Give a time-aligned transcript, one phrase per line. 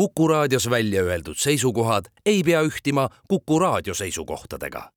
[0.00, 4.90] Kuku raadios välja öeldud seisukohad ei pea ühtima Kuku raadio seisukohtadega.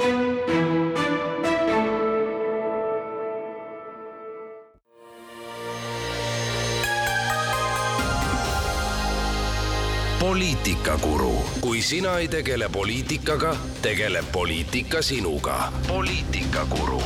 [10.20, 15.74] poliitikakuru, kui sina ei tegele poliitikaga, tegeleb poliitika sinuga.
[15.88, 17.02] poliitikakuru.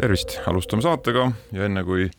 [0.00, 2.10] tervist, alustame saatega ja enne kui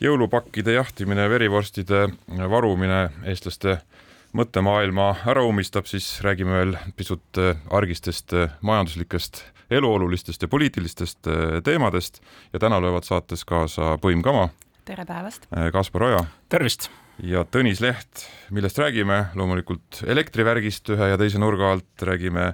[0.00, 2.06] jõulupakkide jahtimine, verivorstide
[2.50, 3.78] varumine eestlaste
[4.36, 7.40] mõttemaailma ära ummistab, siis räägime veel pisut
[7.74, 11.30] argistest majanduslikest, eluolulistest ja poliitilistest
[11.64, 12.22] teemadest
[12.52, 14.48] ja täna löövad saates kaasa Põim Kama.
[14.84, 15.48] tere päevast!
[15.72, 16.24] Kaspar Oja.
[16.48, 16.90] tervist!
[17.22, 22.52] ja Tõnis Leht, millest räägime, loomulikult elektrivärgist ühe ja teise nurga alt, räägime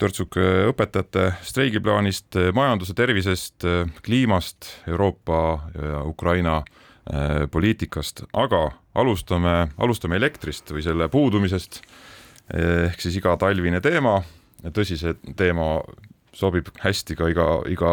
[0.00, 0.36] törtsuk
[0.70, 3.66] õpetajate streigiplaanist, majanduse tervisest,
[4.04, 5.40] kliimast, Euroopa
[5.76, 6.60] ja Ukraina
[7.50, 11.82] poliitikast, aga alustame, alustame elektrist või selle puudumisest.
[12.54, 14.22] ehk siis igatalvine teema,
[14.74, 15.80] tõsi, see teema
[16.34, 17.92] sobib hästi ka iga, iga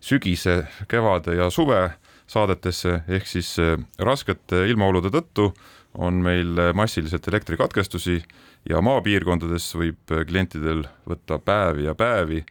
[0.00, 1.90] sügise, kevade ja suve
[2.28, 3.56] saadetesse, ehk siis
[3.98, 5.52] raskete ilmaolude tõttu
[5.94, 8.22] on meil massiliselt elektrikatkestusi
[8.68, 12.44] ja maapiirkondades võib klientidel võtta päevi ja päevi,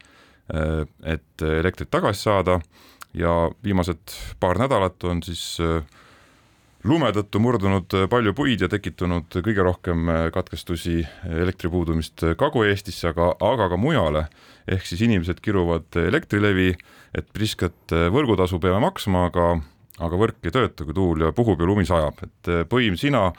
[0.53, 2.59] äh, et elektrit tagasi saada
[3.17, 5.81] ja viimased paar nädalat on siis äh,
[6.88, 13.69] lume tõttu murdunud palju puid ja tekitanud kõige rohkem katkestusi elektri puudumist Kagu-Eestisse, aga, aga
[13.73, 14.27] ka mujale.
[14.67, 16.73] ehk siis inimesed kiruvad Elektrilevi,
[17.16, 19.61] et prisket võrgutasu peame maksma, aga,
[19.99, 23.31] aga võrk ei tööta, kui tuul ja puhub ja lumi sajab, et Põim, sina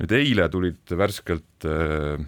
[0.00, 2.22] nüüd eile tulid värskelt äh,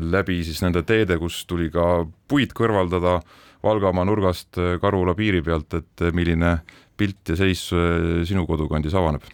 [0.00, 3.20] läbi siis nende teede, kus tuli ka puid kõrvaldada
[3.64, 6.58] Valgamaa nurgast Karula piiri pealt, et milline
[7.00, 7.62] pilt ja seis
[8.28, 9.24] sinu kodukandis avaneb.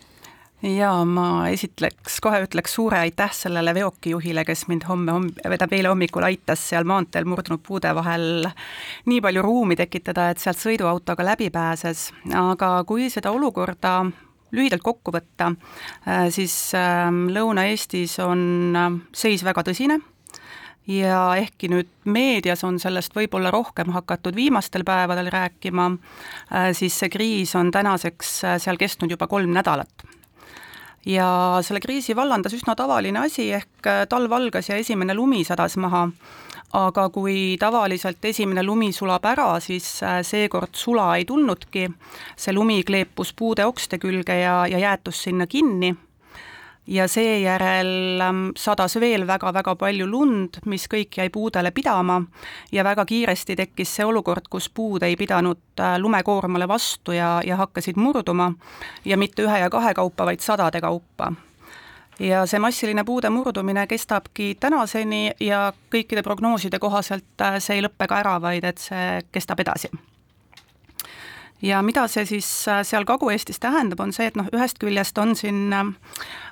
[0.60, 5.88] Ja ma esitleks, kohe ütleks suure aitäh sellele veokijuhile, kes mind homme homm-, tähendab eile
[5.88, 8.44] hommikul aitas seal maanteel murdunud puude vahel
[9.08, 13.94] nii palju ruumi tekitada, et sealt sõiduautoga läbi pääses, aga kui seda olukorda
[14.52, 15.52] lühidalt kokku võtta,
[16.34, 18.76] siis Lõuna-Eestis on
[19.14, 20.00] seis väga tõsine
[20.90, 25.90] ja ehkki nüüd meedias on sellest võib-olla rohkem hakatud viimastel päevadel rääkima,
[26.74, 30.06] siis see kriis on tänaseks seal kestnud juba kolm nädalat.
[31.06, 35.78] Ja selle kriisi vallandas üsna tavaline asi, ehk äh, talv algas ja esimene lumi sadas
[35.80, 36.10] maha,
[36.72, 41.88] aga kui tavaliselt esimene lumi sulab ära, siis äh, seekord sula ei tulnudki,
[42.36, 45.94] see lumi kleepus puude okste külge ja, ja jäätus sinna kinni.
[46.90, 52.16] Ja seejärel ähm, sadas veel väga-väga palju lund, mis kõik jäi puudele pidama.
[52.72, 57.60] Ja väga kiiresti tekkis see olukord, kus puud ei pidanud äh, lumekoormale vastu ja, ja
[57.60, 58.50] hakkasid murduma.
[59.04, 61.30] Ja mitte ühe ja kahe kaupa, vaid sadade kaupa
[62.20, 68.08] ja see massiline puude murdumine kestabki tänaseni ja kõikide prognooside kohaselt äh, see ei lõppe
[68.08, 69.90] ka ära, vaid et see kestab edasi.
[71.62, 75.34] Ja mida see siis äh, seal Kagu-Eestis tähendab, on see, et noh, ühest küljest on
[75.36, 75.90] siin äh,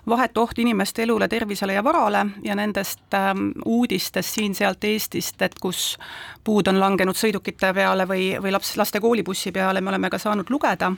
[0.08, 5.96] vahetu oht inimeste elule, tervisele ja varale ja nendest ähm, uudistest siin-sealt Eestist, et kus
[6.44, 10.52] puud on langenud sõidukite peale või, või laps, laste koolibussi peale, me oleme ka saanud
[10.52, 10.92] lugeda,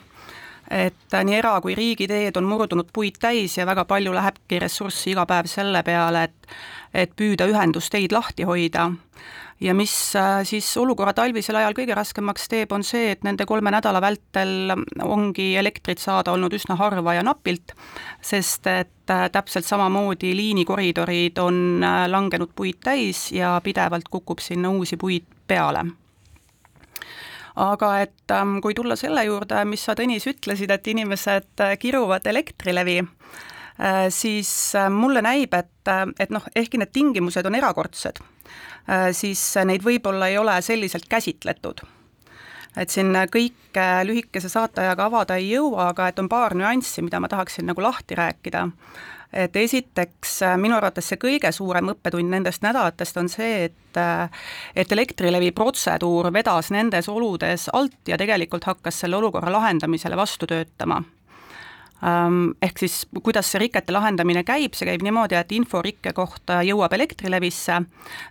[0.70, 5.10] et äh, nii era- kui riigiteed on murdunud puid täis ja väga palju lähebki ressurssi
[5.10, 6.54] iga päev selle peale, et
[6.94, 8.88] et püüda ühendusteid lahti hoida.
[9.60, 13.70] Ja mis äh, siis olukorra talvisel ajal kõige raskemaks teeb, on see, et nende kolme
[13.70, 14.72] nädala vältel
[15.04, 17.75] ongi elektrit saada olnud üsna harva ja napilt,
[18.22, 24.97] sest et äh, täpselt samamoodi liinikoridorid on langenud puid täis ja pidevalt kukub sinna uusi
[24.97, 25.84] puid peale
[27.56, 33.00] aga et ähm, kui tulla selle juurde, mis sa, Tõnis, ütlesid, et inimesed kiruvad Elektrilevi,
[34.12, 34.50] siis
[34.93, 35.88] mulle näib, et,
[36.21, 38.21] et noh, ehkki need tingimused on erakordsed
[38.91, 41.84] Äh, siis neid võib-olla ei ole selliselt käsitletud.
[42.76, 47.28] Et siin kõike lühikese saateajaga avada ei jõua, aga et on paar nüanssi, mida ma
[47.28, 48.69] tahaksin nagu lahti rääkida.
[49.32, 53.76] Et esiteks minu arvates see kõige suurem õppetund nendest nädalatest on see, et
[54.76, 61.00] et Elektrilevi protseduur vedas nendes oludes alt ja tegelikult hakkas selle olukorra lahendamisele vastu töötama
[62.62, 66.94] ehk siis kuidas see rikete lahendamine käib, see käib niimoodi, et info rikke kohta jõuab
[66.97, 67.81] Elektrilevisse,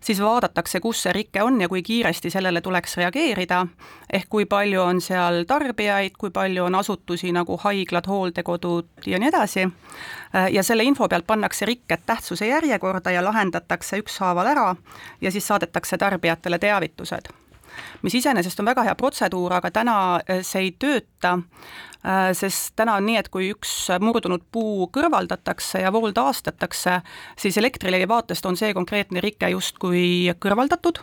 [0.01, 3.65] siis vaadatakse, kus see rike on ja kui kiiresti sellele tuleks reageerida,
[4.09, 9.29] ehk kui palju on seal tarbijaid, kui palju on asutusi nagu haiglad, hooldekodud ja nii
[9.29, 9.67] edasi,
[10.51, 14.73] ja selle info pealt pannakse rikked tähtsuse järjekorda ja lahendatakse ükshaaval ära
[15.21, 17.29] ja siis saadetakse tarbijatele teavitused
[18.01, 19.95] mis iseenesest on väga hea protseduur, aga täna
[20.41, 21.37] see ei tööta
[22.05, 27.01] Äh, sest täna on nii, et kui üks murdunud puu kõrvaldatakse ja vool taastatakse,
[27.35, 31.01] siis Elektrilevi vaatest on see konkreetne rike justkui kõrvaldatud,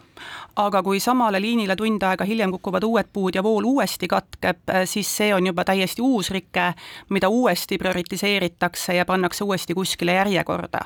[0.56, 4.86] aga kui samale liinile tund aega hiljem kukuvad uued puud ja vool uuesti katkeb, äh,
[4.88, 6.70] siis see on juba täiesti uus rike,
[7.12, 10.80] mida uuesti prioritiseeritakse ja pannakse uuesti kuskile järjekorda.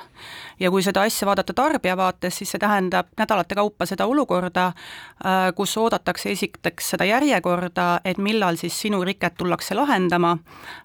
[0.60, 4.72] ja kui seda asja vaadata tarbija vaates, siis see tähendab nädalate kaupa seda olukorda,
[5.22, 10.38] äh, kus oodatakse esiteks seda järjekorda, et millal siis sinu riket tullakse lahendama, lahendama,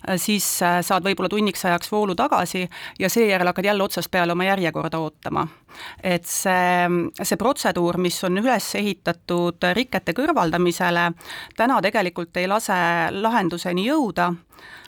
[0.09, 2.67] äh, siis äh, saad võib-olla tunniks ajaks voolu tagasi
[2.99, 5.47] ja seejärel hakkad jälle otsast peale oma järjekorda ootama.
[6.03, 6.87] et see,
[7.23, 11.11] see protseduur, mis on üles ehitatud rikete kõrvaldamisele,
[11.57, 12.77] täna tegelikult ei lase
[13.11, 14.29] lahenduseni jõuda,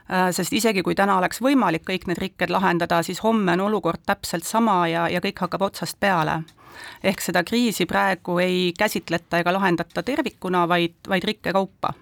[0.09, 4.05] äh, sest isegi kui täna oleks võimalik kõik need rikked lahendada, siis homme on olukord
[4.05, 6.43] täpselt sama ja, ja kõik hakkab otsast peale
[7.03, 11.93] ehk seda kriisi praegu ei käsitleta ega lahendata tervikuna, vaid, vaid rikke kaupa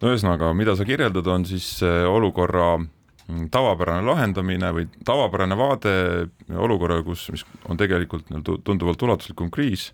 [0.00, 5.94] no ühesõnaga, mida sa kirjeldad, on siis olukorra mm, tavapärane lahendamine või tavapärane vaade
[6.52, 8.28] olukorraga, kus, mis on tegelikult
[8.64, 9.90] tunduvalt ulatuslikum kriis.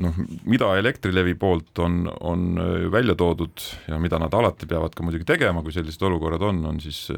[0.00, 0.16] noh,
[0.48, 2.60] mida Elektrilevi poolt on, on
[2.92, 6.80] välja toodud ja mida nad alati peavad ka muidugi tegema, kui sellised olukorrad on, on
[6.80, 7.10] siis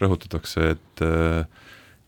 [0.00, 1.04] rõhutatakse, et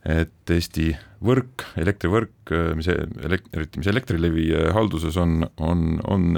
[0.02, 0.90] et Eesti
[1.22, 6.32] võrk, elektrivõrk, mis elekt-, eriti mis Elektrilevi halduses on, on, on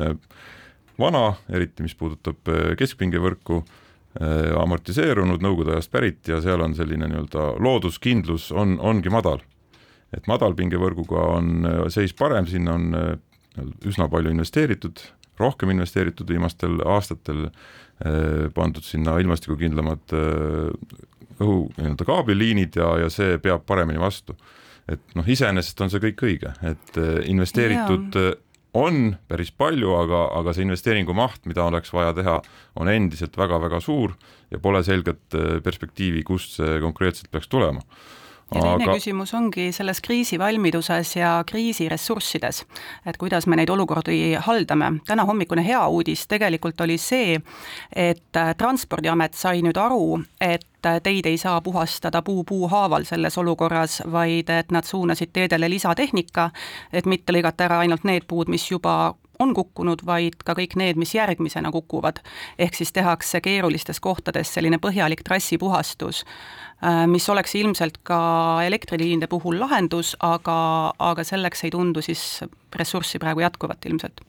[0.98, 3.60] vana, eriti mis puudutab äh, keskpingevõrku,
[4.20, 9.42] äh, amortiseerunud, nõukogude ajast pärit ja seal on selline nii-öelda looduskindlus on, ongi madal.
[10.14, 12.92] et madalpingevõrguga on äh, seis parem, sinna on
[13.86, 15.00] üsna palju investeeritud,
[15.38, 17.48] rohkem investeeritud viimastel aastatel,
[18.54, 24.34] pandud sinna ilmastikukindlamad õhu nii-öelda kaabliliinid ja, ja see peab paremini vastu.
[24.90, 26.98] et noh, iseenesest on see kõik õige, et
[27.30, 28.32] investeeritud ja
[28.74, 32.40] on päris palju, aga, aga see investeeringu maht, mida oleks vaja teha,
[32.80, 34.16] on endiselt väga-väga suur
[34.50, 37.84] ja pole selget äh, perspektiivi, kust see konkreetselt peaks tulema
[38.54, 38.94] ja teine aga...
[38.98, 42.64] küsimus ongi selles kriisivalmiduses ja kriisiressurssides,
[43.06, 44.92] et kuidas me neid olukordi haldame.
[45.06, 47.40] täna hommikune hea uudis tegelikult oli see,
[47.96, 53.04] et äh, Transpordiamet sai nüüd aru, et äh, teid ei saa puhastada puu puu haaval
[53.04, 56.50] selles olukorras, vaid et nad suunasid teedele lisatehnika,
[56.92, 61.00] et mitte lõigata ära ainult need puud, mis juba on kukkunud, vaid ka kõik need,
[61.00, 62.20] mis järgmisena kukuvad.
[62.58, 66.24] ehk siis tehakse keerulistes kohtades selline põhjalik trassipuhastus,
[66.84, 72.44] äh, mis oleks ilmselt ka elektriliinide puhul lahendus, aga, aga selleks ei tundu siis
[72.74, 74.20] ressurssi praegu jätkuvat ilmselt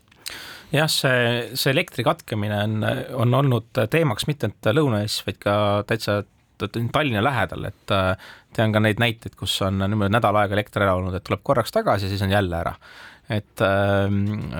[0.73, 5.57] jah, see, see elektri katkemine on, on olnud teemaks mitte ainult Lõuna-Eestis, vaid ka
[5.87, 6.23] täitsa
[6.55, 10.95] Tallinna lähedal, et äh, tean ka neid näiteid, kus on niimoodi nädal aega elekter ära
[10.95, 12.71] olnud, et tuleb korraks tagasi, siis on jälle ära
[13.31, 14.05] et äh,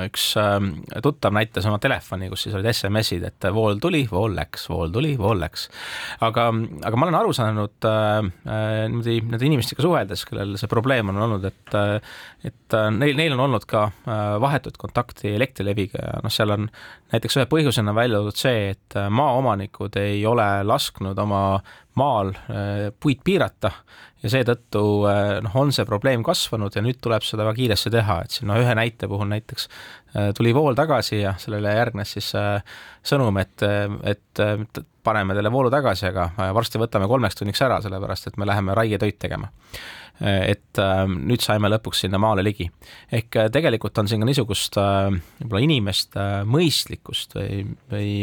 [0.05, 0.55] üks äh,
[1.03, 5.13] tuttav näitas oma telefoni, kus siis olid SMS-id, et vool tuli, vool läks, vool tuli,
[5.19, 5.67] vool läks.
[6.25, 6.47] aga,
[6.89, 11.21] aga ma olen aru saanud äh, äh, niimoodi nende inimestega suheldes, kellel see probleem on
[11.27, 11.95] olnud, et äh,
[12.45, 13.87] et äh, neil, neil on olnud ka
[14.41, 16.67] vahetut kontakti Elektrileviga ja noh, seal on
[17.13, 21.41] näiteks ühe põhjusena välja toodud see, et maaomanikud ei ole lasknud oma
[21.99, 23.71] maal äh, puid piirata
[24.23, 28.19] ja seetõttu äh, noh, on see probleem kasvanud ja nüüd tuleb seda väga kiiresti teha,
[28.25, 32.31] et siin no ühe näite puhul näiteks äh, tuli vool tagasi ja sellele järgnes siis
[33.05, 33.63] sõnum, et,
[34.11, 34.45] et
[35.05, 39.21] paneme teile voolu tagasi, aga varsti võtame kolmeks tunniks ära, sellepärast et me läheme raietöid
[39.21, 39.51] tegema
[40.23, 42.69] et nüüd saime lõpuks sinna maale ligi.
[43.11, 48.13] ehk tegelikult on siin ka niisugust võib-olla inimeste mõistlikkust või, või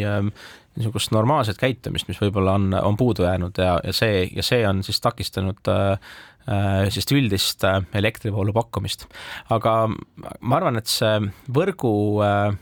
[0.77, 4.83] niisugust normaalset käitumist, mis võib-olla on, on puudu jäänud ja, ja see, ja see on
[4.87, 6.13] siis takistanud äh,
[6.49, 9.07] äh sellist üldist äh, elektrivoolu pakkumist.
[9.51, 11.19] aga ma arvan, et see
[11.53, 12.55] võrgu äh,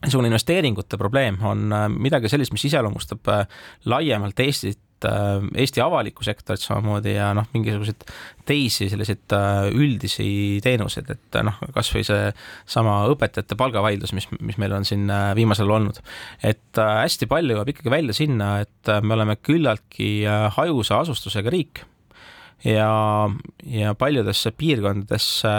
[0.00, 1.68] niisugune investeeringute probleem on
[2.00, 3.28] midagi sellist, mis iseloomustab
[3.84, 8.04] laiemalt Eestit Äh, Eesti avalikku sektorit samamoodi ja noh, mingisuguseid
[8.48, 14.74] teisi selliseid äh, üldisi teenuseid, et äh, noh, kasvõi seesama õpetajate palgavaidlus, mis, mis meil
[14.76, 16.02] on siin viimasel olnud.
[16.42, 20.10] et hästi palju jääb ikkagi välja sinna, et me oleme küllaltki
[20.56, 21.84] hajusa asustusega riik
[22.64, 22.90] ja,
[23.64, 25.54] ja paljudesse piirkondadesse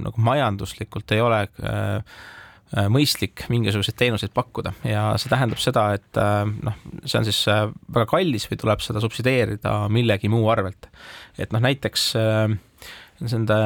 [0.00, 2.02] nagu majanduslikult ei ole Äh,
[2.70, 7.66] mõistlik mingisuguseid teenuseid pakkuda ja see tähendab seda, et äh, noh, see on siis äh,
[7.90, 10.90] väga kallis või tuleb seda subsideerida millegi muu arvelt.
[11.38, 12.12] et noh, näiteks
[13.20, 13.56] nende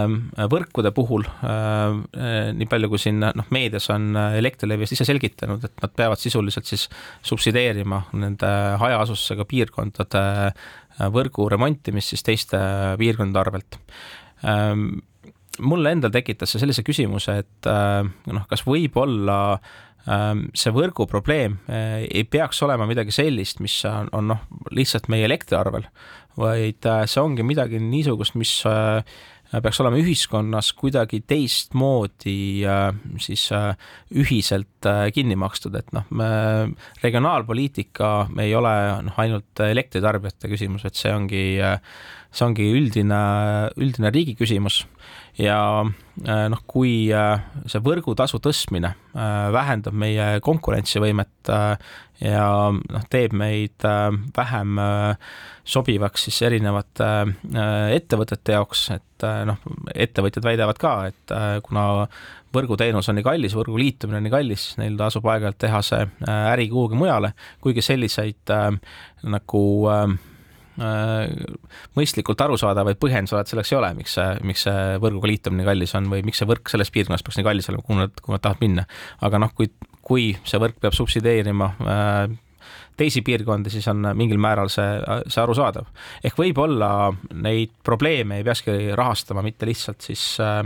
[0.51, 6.19] võrkude puhul nii palju, kui siin noh, meedias on Elektrilevi ise selgitanud, et nad peavad
[6.19, 6.89] sisuliselt siis
[7.23, 8.51] subsideerima nende
[8.83, 10.25] hajaasustusega piirkondade
[11.15, 12.59] võrgu remontimist siis teiste
[12.99, 13.79] piirkondade arvelt
[15.63, 19.39] mulle endal tekitas see sellise küsimuse, et noh, kas võib-olla
[20.05, 24.43] see võrgu probleem ei peaks olema midagi sellist, mis on, on noh,
[24.77, 25.87] lihtsalt meie elektriarvel,
[26.37, 28.59] vaid see ongi midagi niisugust, mis
[29.55, 32.65] peaks olema ühiskonnas kuidagi teistmoodi
[33.23, 33.47] siis
[34.13, 36.09] ühiselt kinni makstud, et noh,
[37.01, 38.11] regionaalpoliitika
[38.45, 38.75] ei ole
[39.09, 41.45] noh, ainult elektritarbijate küsimus, et see ongi,
[42.35, 43.21] see ongi üldine,
[43.81, 44.83] üldine riigi küsimus.
[45.38, 48.93] Ja noh, kui see võrgutasu tõstmine
[49.55, 51.50] vähendab meie konkurentsivõimet
[52.23, 53.87] ja noh, teeb meid
[54.37, 54.79] vähem
[55.67, 57.11] sobivaks siis erinevate
[57.97, 59.59] ettevõtete jaoks, et noh,
[59.91, 61.37] ettevõtjad väidavad ka, et
[61.67, 61.88] kuna
[62.55, 66.07] võrguteenus on nii kallis, võrgu liitumine on nii kallis, siis neil tasub aeg-ajalt teha see
[66.29, 67.33] äri kuhugi mujale,
[67.64, 68.71] kuigi selliseid äh,
[69.35, 70.07] nagu äh,
[70.75, 76.09] mõistlikult arusaadavaid põhjendusi alati selleks ei ole, miks see, miks see võrguga liitumine kallis on
[76.11, 78.64] või miks see võrk selles piirkonnas peaks nii kallis olema, kuhu nad, kuhu nad tahavad
[78.64, 78.87] minna.
[79.23, 79.71] aga noh, kui,
[80.02, 82.35] kui see võrk peab subsideerima äh,
[82.97, 85.87] teisi piirkondi, siis on mingil määral see, see arusaadav.
[86.25, 86.90] ehk võib-olla
[87.35, 90.61] neid probleeme ei peakski rahastama mitte lihtsalt siis äh,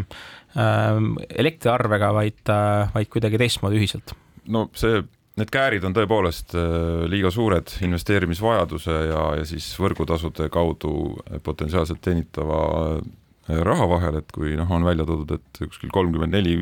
[0.57, 1.05] äh,
[1.45, 4.17] elektriarvega, vaid äh,, vaid kuidagi teistmoodi ühiselt.
[4.49, 5.03] no see
[5.39, 10.93] need käärid on tõepoolest äh, liiga suured investeerimisvajaduse ja, ja siis võrgutasude kaudu
[11.47, 12.63] potentsiaalselt teenitava
[12.99, 16.57] äh, raha vahel, et kui noh, on välja toodud, et kuskil kolmkümmend neli,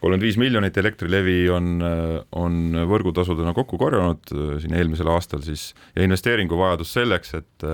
[0.00, 6.06] kolmkümmend viis miljonit Elektrilevi on, äh, on võrgutasudena kokku korjanud siin eelmisel aastal siis ja
[6.06, 7.70] investeeringuvajadus selleks, et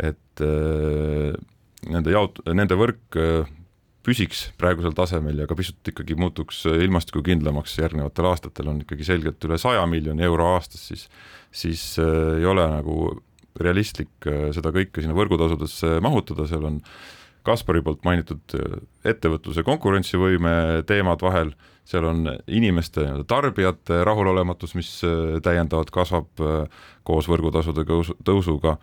[0.00, 0.40] et
[1.92, 3.18] nende jaot-, nende võrk
[4.06, 9.58] püsiks praegusel tasemel ja ka pisut ikkagi muutuks ilmastikukindlamaks järgnevatel aastatel, on ikkagi selgelt üle
[9.60, 11.08] saja miljoni euro aastas, siis
[11.50, 13.10] siis äh, ei ole nagu
[13.60, 16.84] realistlik äh, seda kõike sinna võrgutasudesse mahutada, seal on
[17.40, 18.80] Kaspari poolt mainitud äh,
[19.12, 21.54] ettevõtluse konkurentsivõime teemad vahel,
[21.88, 24.90] seal on inimeste, tarbijate rahulolematus, mis
[25.42, 26.42] täiendavalt kasvab
[27.08, 27.82] koos võrgutasude
[28.22, 28.76] tõusuga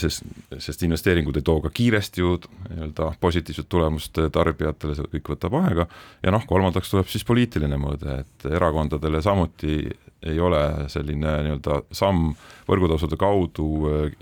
[0.00, 0.24] sest,
[0.58, 5.88] sest investeeringud ei too ka kiiresti ju nii-öelda positiivset tulemust tarbijatele, see kõik võtab aega,
[6.24, 9.80] ja noh, kolmandaks tuleb siis poliitiline mõõde, et erakondadele samuti
[10.28, 12.32] ei ole selline nii-öelda samm
[12.68, 13.68] võrgutasude kaudu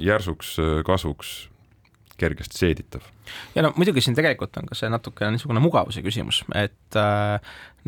[0.02, 1.36] järsuks kasvuks
[2.16, 3.04] kergesti seeditav.
[3.54, 7.36] ja no muidugi siin tegelikult on ka see natuke niisugune mugavuse küsimus, et äh,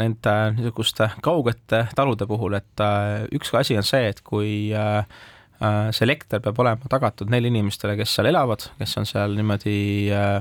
[0.01, 5.38] nende niisuguste kaugete talude puhul, et äh, üks asi on see, et kui äh, Äh,
[5.59, 9.79] see elekter peab olema tagatud neile inimestele, kes seal elavad, kes on seal niimoodi
[10.15, 10.37] äh,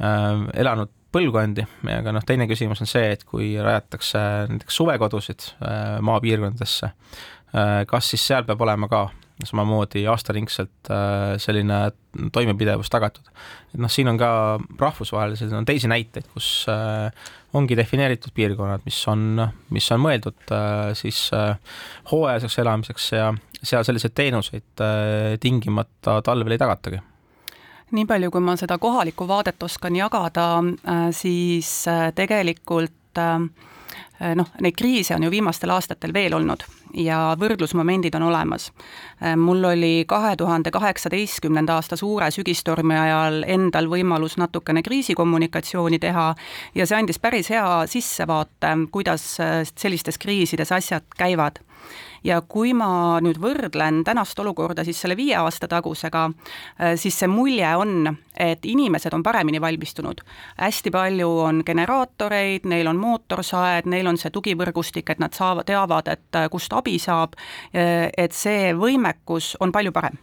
[0.00, 4.20] äh, elanud põlvkondi, aga noh, teine küsimus on see, et kui rajatakse
[4.52, 9.06] näiteks suvekodusid äh, maapiirkondadesse äh,, kas siis seal peab olema ka
[9.48, 11.84] samamoodi aastaringselt äh, selline
[12.32, 13.28] toimepidevus tagatud.
[13.72, 14.30] et noh, siin on ka
[14.80, 20.52] rahvusvahelised, on teisi näiteid, kus äh, ongi defineeritud piirkonnad, mis on, mis on mõeldud
[20.96, 21.26] siis
[22.08, 23.26] hooajaliseks elamiseks ja
[23.60, 24.84] seal selliseid teenuseid
[25.40, 27.02] tingimata talvel ei tagatagi
[27.92, 30.46] nii palju, kui ma seda kohalikku vaadet oskan jagada,
[31.12, 31.82] siis
[32.16, 33.20] tegelikult
[34.36, 36.64] noh, neid kriise on ju viimastel aastatel veel olnud
[36.94, 38.70] ja võrdlusmomendid on olemas.
[39.36, 46.34] mul oli kahe tuhande kaheksateistkümnenda aasta suure sügistormi ajal endal võimalus natukene kriisikommunikatsiooni teha
[46.74, 49.36] ja see andis päris hea sissevaate, kuidas
[49.74, 51.62] sellistes kriisides asjad käivad
[52.24, 57.30] ja kui ma nüüd võrdlen tänast olukorda siis selle viie aasta tagusega, äh, siis see
[57.30, 60.20] mulje on, et inimesed on paremini valmistunud.
[60.56, 66.08] hästi palju on generaatoreid, neil on mootorsaed, neil on see tugivõrgustik, et nad saavad, teavad,
[66.08, 67.38] et äh, kust abi saab,
[67.74, 70.18] äh, et see võimekus on palju parem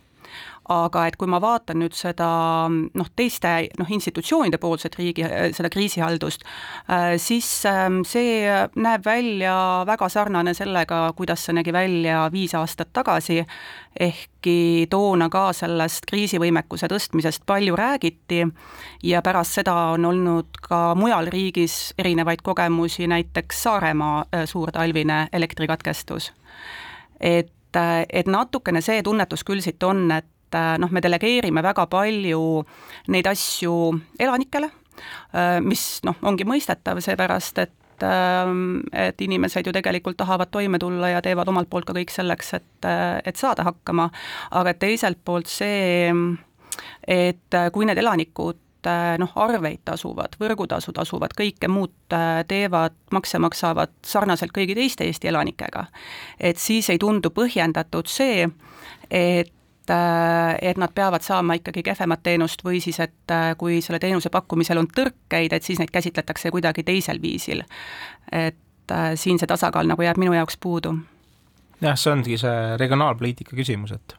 [0.69, 2.27] aga et kui ma vaatan nüüd seda
[2.69, 6.45] noh, teiste noh, institutsioonide poolset riigi, seda kriisihaldust,
[6.91, 8.45] äh, siis ähm, see
[8.77, 9.55] näeb välja
[9.89, 13.41] väga sarnane sellega, kuidas see nägi välja viis aastat tagasi,
[13.99, 18.43] ehkki toona ka sellest kriisivõimekuse tõstmisest palju räägiti
[19.03, 26.33] ja pärast seda on olnud ka mujal riigis erinevaid kogemusi, näiteks Saaremaa äh, suurtalvine elektrikatkestus.
[27.19, 31.61] et, äh, et natukene see tunnetus küll siit on, et et äh, noh, me delegeerime
[31.63, 32.63] väga palju
[33.13, 33.73] neid asju
[34.19, 34.71] elanikele,
[35.33, 41.13] äh, mis noh, ongi mõistetav, seepärast et ähm, et inimesed ju tegelikult tahavad toime tulla
[41.13, 44.09] ja teevad omalt poolt ka kõik selleks, et, äh, et saada hakkama,
[44.51, 46.09] aga teiselt poolt see,
[47.07, 48.57] et kui need elanikud
[49.19, 51.91] noh, arveid tasuvad, võrgutasu tasuvad, kõike muud
[52.47, 55.83] teevad, makse maksavad sarnaselt kõigi teiste Eesti elanikega,
[56.39, 58.47] et siis ei tundu põhjendatud see,
[59.11, 59.51] et
[60.61, 64.89] et nad peavad saama ikkagi kehvemat teenust või siis, et kui selle teenuse pakkumisel on
[64.95, 67.63] tõrkeid, et siis neid käsitletakse kuidagi teisel viisil.
[68.31, 68.57] et
[69.15, 70.95] siin see tasakaal nagu jääb minu jaoks puudu.
[71.81, 74.17] jah, see ongi see regionaalpoliitika küsimus, et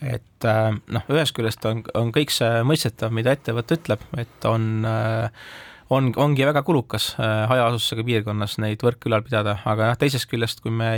[0.00, 0.46] et
[0.88, 5.50] noh, ühest küljest on, on kõik see mõistetav, mida ettevõte ütleb, et on äh,
[5.94, 10.62] on, ongi väga kulukas äh, hajaasustusega piirkonnas neid võrke ülal pidada, aga jah, teisest küljest,
[10.64, 10.92] kui me,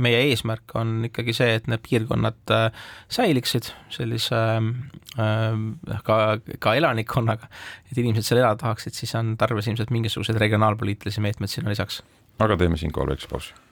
[0.00, 5.62] meie eesmärk on ikkagi see, et need piirkonnad äh, säiliksid sellise äh,
[6.08, 6.18] ka,
[6.64, 7.52] ka elanikkonnaga,
[7.90, 12.02] et inimesed seal elada tahaksid, siis on tarvis ilmselt mingisuguseid regionaalpoliitilisi meetmeid sinna lisaks.
[12.38, 13.67] aga teeme siinkohal väikse pausi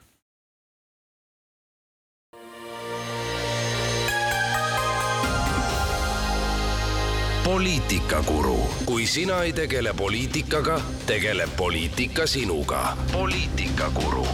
[7.47, 12.97] poliitikakuru, kui sina ei tegele poliitikaga, tegeleb poliitika sinuga.
[13.13, 14.27] poliitikakuru.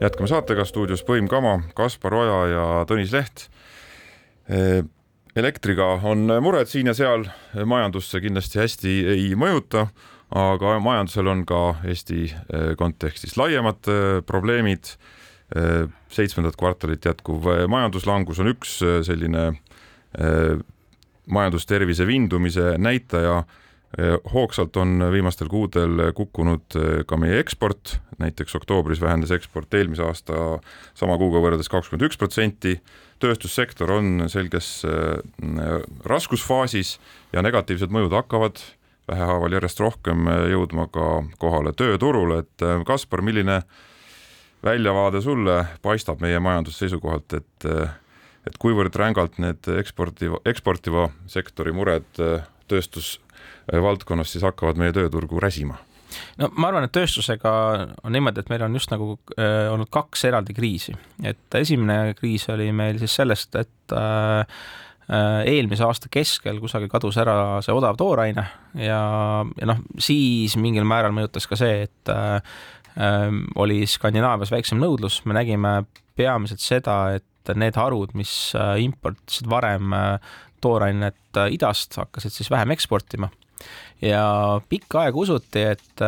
[0.00, 3.48] jätkame saatega stuudios Põim Kama, Kaspar Oja ja Tõnis Leht.
[5.36, 7.26] elektriga on mured siin ja seal,
[7.64, 9.88] majandusse kindlasti hästi ei mõjuta,
[10.30, 12.30] aga majandusel on ka Eesti
[12.78, 13.90] kontekstis laiemad
[14.26, 14.94] probleemid.
[16.08, 19.52] seitsmendat kvartalit jätkuv majanduslangus on üks selline
[21.28, 23.42] majandustervise vindumise näitaja.
[24.34, 26.74] hoogsalt on viimastel kuudel kukkunud
[27.08, 30.58] ka meie eksport, näiteks oktoobris vähenes eksport eelmise aasta
[30.94, 32.80] sama kuuga võrreldes kakskümmend üks protsenti.
[33.18, 34.82] tööstussektor on selges
[36.04, 36.98] raskusfaasis
[37.32, 38.60] ja negatiivsed mõjud hakkavad
[39.08, 41.06] vähehaaval järjest rohkem jõudma ka
[41.38, 43.62] kohale tööturule, et Kaspar, milline
[44.64, 47.68] väljavaade sulle paistab meie majanduse seisukohalt, et
[48.48, 55.78] et kuivõrd rängalt need eksportiva, eksportiva sektori mured äh, tööstusvaldkonnas siis hakkavad meie tööturgu räsima?
[56.40, 57.52] no ma arvan, et tööstusega
[58.02, 60.94] on niimoodi, et meil on just nagu äh, olnud kaks eraldi kriisi,
[61.26, 64.60] et esimene kriis oli meil siis sellest, et äh,
[65.08, 68.44] äh eelmise aasta keskel kusagil kadus ära see odav tooraine
[68.76, 69.00] ja,
[69.44, 72.36] ja noh, siis mingil määral mõjutas ka see, et äh,
[72.96, 75.82] äh oli Skandinaavias väiksem nõudlus, me nägime
[76.18, 80.32] peamiselt seda, et et need harud, mis äh, importisid varem äh,
[80.64, 83.30] toorainet äh, idast, hakkasid siis vähem eksportima
[84.02, 84.22] ja
[84.70, 86.02] pikka aega usuti, et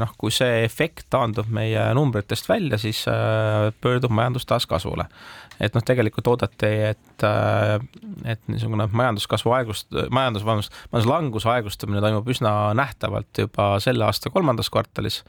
[0.00, 3.04] noh, kui see efekt taandub meie numbritest välja, siis
[3.80, 5.06] pöördub majandus taas kasvule
[5.62, 7.76] et noh, tegelikult oodati, et, äh,
[8.32, 14.70] et niisugune majanduskasvu aeglust, majandus, vabandust, majanduslanguse aeglustumine toimub üsna nähtavalt juba selle aasta kolmandas
[14.72, 15.22] kvartalis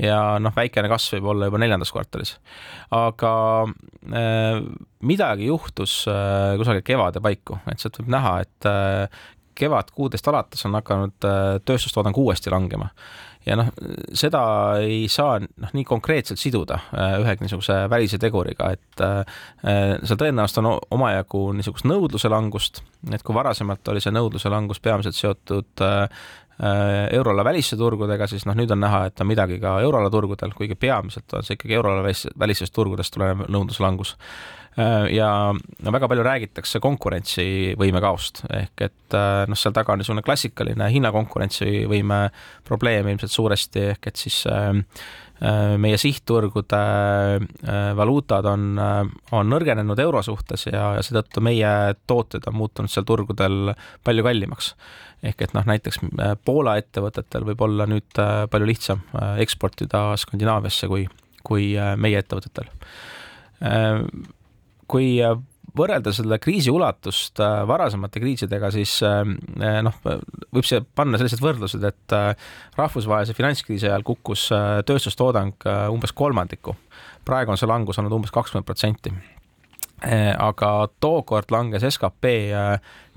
[0.00, 2.36] ja noh, väikene kasv võib olla juba neljandas kvartalis.
[2.94, 3.34] aga
[3.66, 4.62] äh,
[5.02, 9.22] midagi juhtus äh, kusagil kevade paiku, et sealt võib näha, et äh,
[9.54, 12.88] kevadkuudest alates on hakanud äh, tööstustoodang uuesti langema.
[13.46, 13.72] Ja noh,
[14.14, 14.42] seda
[14.78, 19.24] ei saa noh, nii konkreetselt siduda äh, ühegi niisuguse välise teguriga, et äh,
[20.04, 25.18] seal tõenäoliselt on omajagu niisugust nõudluse langust, et kui varasemalt oli see nõudluse langus peamiselt
[25.18, 25.86] seotud
[26.62, 30.76] euroala väliste turgudega, siis noh, nüüd on näha, et on midagi ka euroala turgudel, kuigi
[30.78, 34.12] peamiselt on see ikkagi euroala välistest turgudest tulenev nõudluslangus
[35.12, 40.24] ja no väga palju räägitakse konkurentsivõime kaost, ehk et äh, noh, seal taga on niisugune
[40.24, 42.22] klassikaline hinnakonkurentsivõime
[42.64, 44.72] probleem ilmselt suuresti, ehk et siis äh,
[45.82, 46.80] meie sihtturgude
[47.98, 48.76] valuutad on,
[49.34, 51.72] on nõrgenenud euro suhtes ja, ja seetõttu meie
[52.06, 53.72] tooted on muutunud seal turgudel
[54.06, 54.68] palju kallimaks.
[55.26, 55.98] ehk et noh, näiteks
[56.46, 58.22] Poola ettevõtetel võib olla nüüd
[58.54, 59.02] palju lihtsam
[59.42, 61.08] eksportida Skandinaaviasse kui,
[61.42, 62.70] kui meie ettevõtetel
[64.92, 65.34] kui äh,
[65.78, 69.22] võrrelda selle kriisi ulatust äh, varasemate kriisidega, siis äh,
[69.84, 72.16] noh, võib see panna sellised võrdlused, et
[72.78, 74.48] rahvusvahelise finantskriisi ajal kukkus
[74.88, 76.76] tööstustoodang umbes kolmandiku.
[77.24, 79.14] praegu on see langus olnud umbes kakskümmend protsenti
[80.02, 82.32] aga tookord langes skp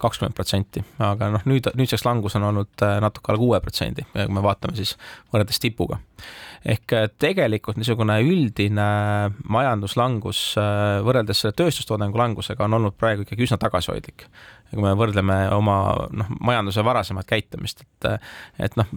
[0.01, 4.43] kakskümmend protsenti, aga noh, nüüd, nüüdseks langus on olnud natuke alla kuue protsendi, kui me
[4.43, 4.95] vaatame siis
[5.33, 6.01] võrreldes tipuga
[6.65, 8.87] ehk äh, tegelikult niisugune üldine
[9.51, 14.27] majanduslangus äh, võrreldes selle tööstustoodangu langusega on olnud praegu ikkagi üsna tagasihoidlik.
[14.73, 15.77] kui me võrdleme oma
[16.11, 18.07] noh, majanduse varasemat käitumist, et
[18.65, 18.89] et noh,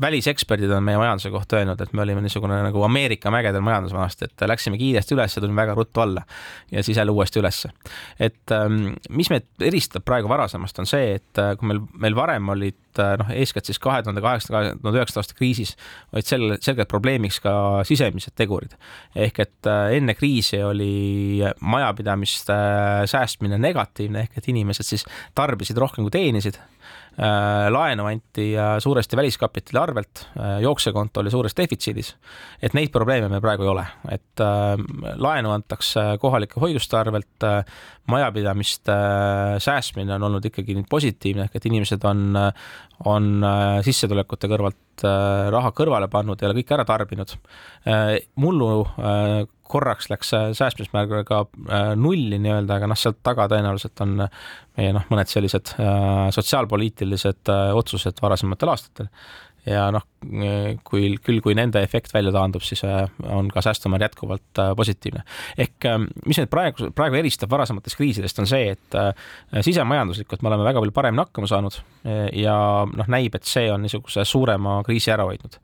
[0.00, 4.28] väliseksperdid on meie majanduse kohta öelnud, et me olime niisugune nagu Ameerika mägedel majandus vanasti,
[4.28, 6.26] et läksime kiiresti üles ja tulime väga ruttu alla
[6.70, 7.70] ja siis jälle uuesti ülesse.
[8.18, 12.52] et ähm, mis meid eristab praegu varasemast, on see, et äh, kui meil, meil varem
[12.54, 15.74] olid et noh, eeskätt siis kahe tuhande kaheksanda, kahe tuhande üheksanda aasta kriisis
[16.16, 17.52] olid sel-, selgelt probleemiks ka
[17.84, 18.72] sisemised tegurid.
[19.12, 22.56] ehk et enne kriisi oli majapidamiste
[23.12, 25.04] säästmine negatiivne, ehk et inimesed siis
[25.36, 32.14] tarbisid rohkem kui teenisid Äh, laenu anti suuresti väliskapitali arvelt, äh, jooksekonto oli suures defitsiidis.
[32.62, 34.76] et neid probleeme meil praegu ei ole, et äh,
[35.16, 37.46] laenu antakse kohalike hoiuste arvelt,
[38.06, 38.92] majapidamiste
[39.58, 42.36] säästmine on olnud ikkagi positiivne, ehk et inimesed on,
[43.04, 43.46] on
[43.82, 47.36] sissetulekute kõrvalt raha kõrvale pannud, ei ole kõike ära tarbinud.
[48.36, 48.68] mullu
[49.66, 51.42] korraks läks säästmismäär ka
[51.98, 54.14] nulli nii-öelda, aga noh, sealt taga tõenäoliselt on
[54.76, 59.10] meie noh, mõned sellised äh, sotsiaalpoliitilised äh, otsused varasematel aastatel.
[59.66, 60.04] Ja noh,
[60.86, 65.24] kui küll, kui nende efekt välja taandub, siis äh, on ka säästumäär jätkuvalt äh, positiivne.
[65.58, 68.98] ehk äh, mis nüüd praegu, praegu eristab varasematest kriisidest, on see, et
[69.66, 71.80] sisemajanduslikult me oleme väga palju paremini hakkama saanud
[72.36, 75.60] ja noh, näib, et see on niisuguse suurema kriisi ära hoidnud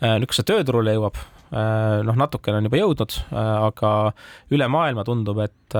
[0.00, 1.18] nüüd, kas see tööturule jõuab,
[1.50, 3.90] noh, natukene on juba jõudnud, aga
[4.54, 5.76] üle maailma tundub, et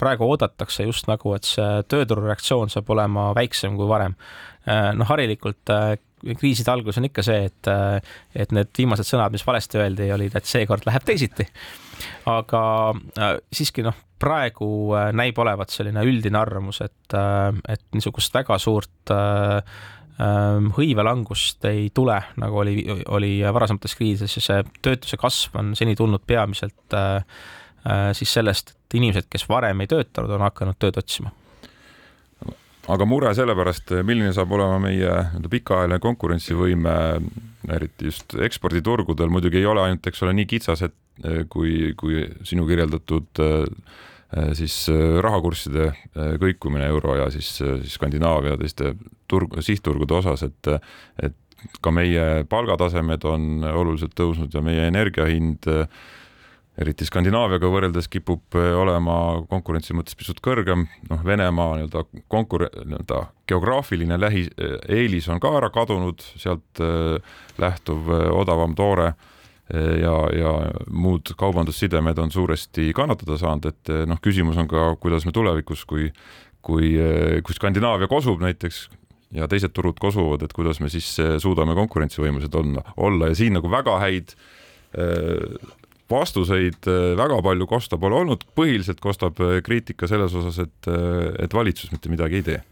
[0.00, 4.16] praegu oodatakse just nagu, et see tööturu reaktsioon saab olema väiksem kui varem.
[4.66, 5.74] noh, harilikult
[6.38, 7.70] kriiside alguses on ikka see, et,
[8.34, 11.46] et need viimased sõnad, mis valesti öeldi, olid, et seekord läheb teisiti.
[12.30, 12.62] aga
[13.52, 14.68] siiski noh, praegu
[15.16, 17.18] näib olevat selline üldine arvamus, et,
[17.68, 19.60] et niisugust väga suurt äh,
[20.76, 22.78] hõivelangust ei tule, nagu oli,
[23.12, 27.18] oli varasemates kriisides ja see töötuse kasv on seni tulnud peamiselt äh,
[27.84, 31.32] äh, siis sellest, et inimesed, kes varem ei töötanud, on hakanud tööd otsima
[32.92, 36.96] aga mure sellepärast, milline saab olema meie nii-öelda pikaajaline konkurentsivõime,
[37.76, 42.26] eriti just eksporditurgudel, muidugi ei ole ainult, eks ole, nii kitsas, et äh, kui, kui
[42.46, 43.46] sinu kirjeldatud
[44.58, 44.74] siis
[45.22, 45.84] rahakursside
[46.42, 48.90] kõikumine euro ja siis, siis Skandinaavia teiste
[49.30, 50.70] turg, sihtturgude osas, et,
[51.22, 51.36] et
[51.80, 55.68] ka meie palgatasemed on oluliselt tõusnud ja meie energia hind
[56.80, 59.16] eriti Skandinaaviaga võrreldes kipub olema
[59.50, 64.46] konkurentsi mõttes pisut kõrgem, noh, Venemaa nii-öelda konkur-, nii-öelda geograafiline lähi,
[64.88, 67.16] eelis on ka ära kadunud, sealt äh,
[67.62, 69.14] lähtuv äh, odavam toore
[69.66, 70.50] ja, ja
[70.94, 76.12] muud kaubandussidemed on suuresti kannatada saanud, et noh, küsimus on ka, kuidas me tulevikus, kui
[76.66, 76.92] kui,
[77.46, 78.84] kui Skandinaavia kosub näiteks,
[79.34, 83.56] ja teised turud kosuvad, et kuidas me siis eh, suudame konkurentsivõimelised olla, olla ja siin
[83.58, 85.72] nagu väga häid eh,
[86.10, 90.90] vastuseid eh, väga palju kosta pole olnud, põhiliselt kostab kriitika selles osas, et,
[91.42, 92.62] et valitsus mitte midagi ei tee.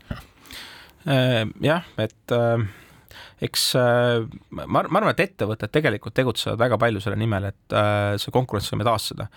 [1.04, 2.32] jah, et
[3.44, 7.76] eks ma, ma arvan, et ettevõtted tegelikult tegutsevad väga palju selle nimel, et
[8.22, 9.28] see konkurentsivõime taastada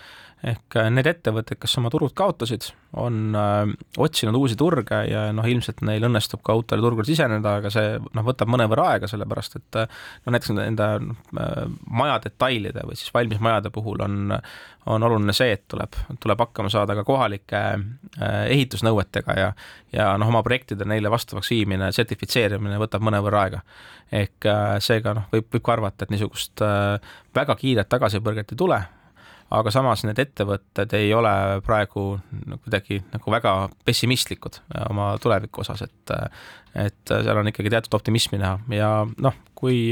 [0.46, 5.46] ehk äh, need ettevõtted, kes oma turud kaotasid, on äh, otsinud uusi turge ja noh,
[5.50, 9.80] ilmselt neil õnnestub ka uutele turgudele siseneda, aga see noh, võtab mõnevõrra aega, sellepärast et
[9.82, 11.58] äh, no näiteks nende äh,
[11.90, 14.36] maja detailide või siis valmis majade puhul on,
[14.88, 17.62] on oluline see, et tuleb, tuleb hakkama saada ka kohalike
[18.48, 19.52] ehitusnõuetega ja
[19.92, 23.62] ja noh, oma projektide neile vastavaks viimine, sertifitseerimine võtab mõnevõrra aega.
[24.12, 24.46] ehk
[24.84, 26.60] seega noh, võib, võib ka arvata, et niisugust
[27.36, 28.80] väga kiiret tagasipõrget ei tule,
[29.54, 31.32] aga samas need ettevõtted ei ole
[31.64, 32.18] praegu
[32.64, 33.54] kuidagi nagu väga
[33.88, 36.16] pessimistlikud oma tuleviku osas, et
[36.78, 38.58] et seal on ikkagi teatud optimismi näha.
[38.76, 38.90] Ja
[39.24, 39.88] noh, kui,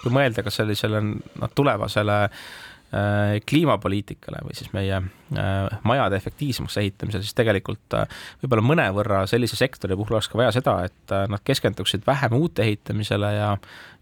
[0.00, 7.26] kui mõelda ka sellisele noh, tulevasele äh, kliimapoliitikale või siis meie äh, majade efektiivsemaks ehitamisele,
[7.26, 8.06] siis tegelikult äh,
[8.42, 13.32] võib-olla mõnevõrra sellise sektori puhul oleks ka vaja seda, et nad keskenduksid vähem uute ehitamisele
[13.34, 13.50] ja,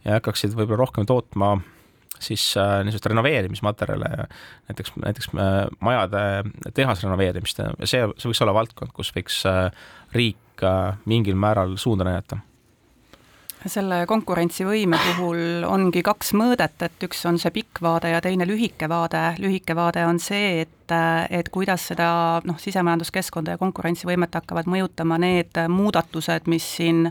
[0.05, 1.57] ja hakkaksid võib-olla rohkem tootma
[2.23, 4.29] siis äh, niisugust renoveerimismaterjale,
[4.71, 6.25] näiteks, näiteks äh, majade
[6.75, 9.69] tehasrenoveerimist ja see, see võiks olla valdkond, kus võiks äh,
[10.15, 12.41] riik äh, mingil määral suunda näidata
[13.65, 18.89] selle konkurentsivõime puhul ongi kaks mõõdet, et üks on see pikk vaade ja teine lühike
[18.93, 19.23] vaade.
[19.41, 20.84] lühike vaade on see, et
[21.31, 27.09] et kuidas seda noh, sisemajanduskeskkonda ja konkurentsivõimet hakkavad mõjutama need muudatused, mis siin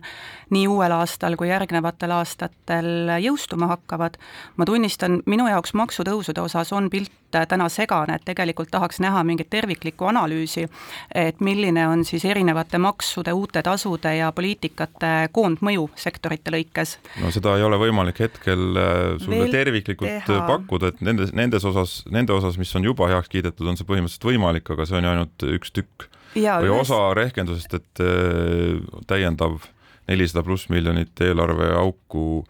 [0.53, 4.17] nii uuel aastal kui järgnevatel aastatel jõustuma hakkavad.
[4.57, 7.12] ma tunnistan, minu jaoks maksutõusude osas on pilt
[7.49, 10.67] täna segane, et tegelikult tahaks näha mingit terviklikku analüüsi,
[11.15, 16.97] et milline on siis erinevate maksude, uute tasude ja poliitikate koondmõju sektorite lõikes.
[17.21, 20.45] no seda ei ole võimalik hetkel äh, sulle Veel terviklikult teha.
[20.47, 23.88] pakkuda, et nendes, nendes osas, nende osas, mis on juba heaks kiidetud, tehtud, on see
[23.88, 26.10] põhimõtteliselt võimalik, aga see on ju ainult üks tükk.
[26.36, 26.89] Ja, või üles...
[26.89, 29.62] osa rehkendusest, et äh, täiendav
[30.10, 32.43] nelisada pluss miljonit eelarveauku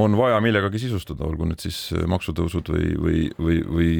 [0.00, 3.90] on vaja millegagi sisustada, olgu need siis maksutõusud või, või, või, või,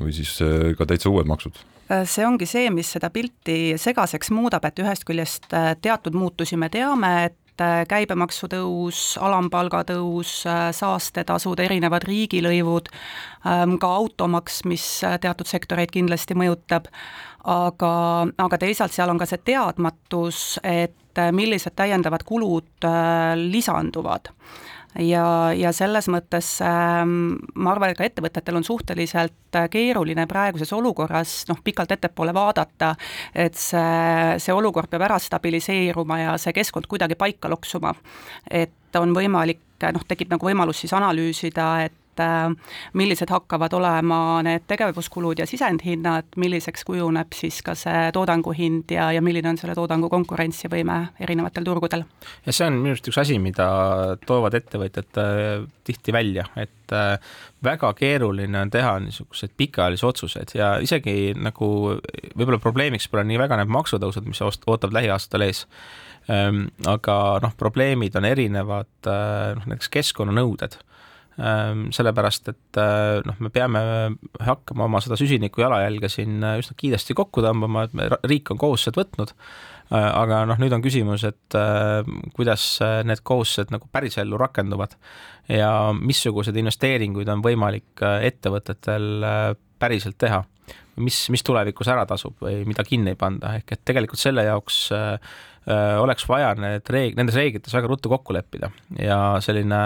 [0.00, 1.60] või siis äh, ka täitsa uued maksud.
[1.92, 5.52] Äh, see ongi see, mis seda pilti segaseks muudab, et ühest küljest
[5.84, 7.38] teatud muutusi me teame, et
[7.88, 10.42] käibemaksu tõus, alampalga tõus,
[10.78, 12.90] saastetasud, erinevad riigilõivud,
[13.46, 14.86] ähm, ka automaks, mis
[15.20, 16.90] teatud sektoreid kindlasti mõjutab,
[17.44, 17.94] aga,
[18.38, 22.88] aga teisalt seal on ka see teadmatus, et millised täiendavad kulud
[23.38, 24.32] lisanduvad
[24.98, 25.26] ja,
[25.56, 31.42] ja selles mõttes ähm, ma arvan, et ka ettevõtetel on suhteliselt äh, keeruline praeguses olukorras
[31.50, 32.94] noh, pikalt ettepoole vaadata,
[33.34, 37.94] et see, see olukord peab ära stabiliseeruma ja see keskkond kuidagi paika loksuma.
[38.50, 39.60] et on võimalik,
[39.92, 45.46] noh, tekib nagu võimalus siis analüüsida, et et äh, millised hakkavad olema need tegevuskulud ja
[45.48, 50.98] sisendhinnad, milliseks kujuneb siis ka see toodangu hind ja, ja milline on selle toodangu konkurentsivõime
[51.20, 52.04] erinevatel turgudel.
[52.46, 53.66] ja see on minu arust üks asi, mida
[54.26, 57.18] toovad ettevõtjad äh, tihti välja, et äh,
[57.64, 61.68] väga keeruline on teha niisuguseid pikaajalisi otsuseid ja isegi nagu
[62.36, 65.64] võib-olla probleemiks pole nii väga need maksutõusud, mis ootavad lähiaastatel ees
[66.30, 70.78] ähm, aga noh, probleemid on erinevad, noh näiteks keskkonnanõuded
[71.34, 73.80] sellepärast et eh, noh, me peame
[74.46, 78.60] hakkama oma seda süsiniku jalajälge siin eh, üsna kiiresti kokku tõmbama, et me, riik on
[78.60, 81.58] kohustused võtnud, eh, aga noh, nüüd on küsimus, et
[82.36, 82.68] kuidas
[83.08, 84.94] need kohustused nagu pärisellu rakenduvad
[85.50, 89.26] ja missuguseid investeeringuid on võimalik ettevõtetel
[89.82, 90.44] päriselt teha
[90.96, 94.86] mis, mis tulevikus ära tasub või mida kinni ei panda, ehk et tegelikult selle jaoks
[94.94, 95.34] äh,
[96.00, 99.82] oleks vaja need reeg-, nendes reeglites väga ruttu kokku leppida ja selline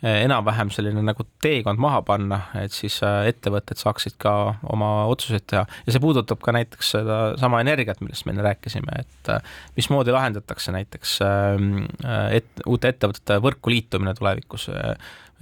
[0.00, 4.30] Eh, enam-vähem selline nagu teekond maha panna, et siis äh, ettevõtted saaksid ka
[4.72, 9.32] oma otsuseid teha ja see puudutab ka näiteks sedasama energiat, millest me enne rääkisime, et
[9.34, 9.44] äh,
[9.76, 14.70] mismoodi lahendatakse näiteks ähm, äh, et, uute ettevõtete võrku liitumine tulevikus.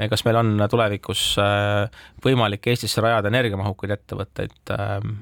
[0.07, 1.23] Kas meil on tulevikus
[2.25, 5.17] võimalik Eestisse rajada energiamahukaid ettevõtteid ähm,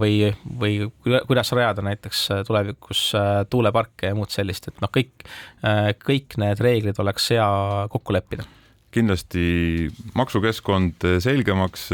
[0.00, 3.04] või, või kuidas rajada näiteks tulevikus
[3.52, 5.26] tuuleparke ja muud sellist, et noh, kõik,
[6.02, 7.46] kõik need reeglid oleks hea
[7.92, 8.48] kokku leppida.
[8.92, 9.44] kindlasti
[10.18, 11.86] maksukeskkond selgemaks,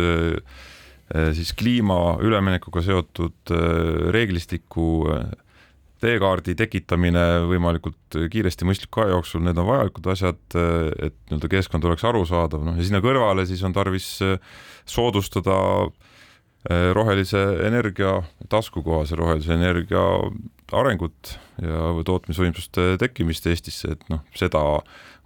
[1.37, 3.52] siis kliima üleminekuga seotud
[4.16, 5.04] reeglistiku
[6.02, 12.06] teekaardi tekitamine võimalikult kiiresti mõistliku aja jooksul, need on vajalikud asjad, et nii-öelda keskkond oleks
[12.06, 14.12] arusaadav, noh ja sinna kõrvale siis on tarvis
[14.88, 16.08] soodustada äh,
[16.66, 18.16] Eh, rohelise energia,
[18.50, 20.00] taskukohase rohelise energia
[20.74, 24.61] arengut ja tootmisvõimsuste tekkimist Eestisse, et noh, seda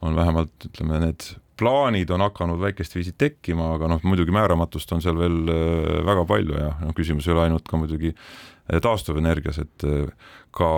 [0.05, 1.25] on vähemalt ütleme, need
[1.63, 6.27] plaanid on hakanud väikest viisi tekkima, aga noh, muidugi määramatust on seal veel eh, väga
[6.29, 9.89] palju ja noh, küsimus ei ole ainult ka muidugi eh, taastuvenergias, et
[10.53, 10.73] ka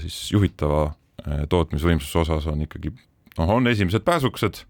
[0.00, 0.92] siis juhitava
[1.52, 2.90] tootmisvõimsuse osas on ikkagi
[3.38, 4.62] noh, on esimesed pääsukesed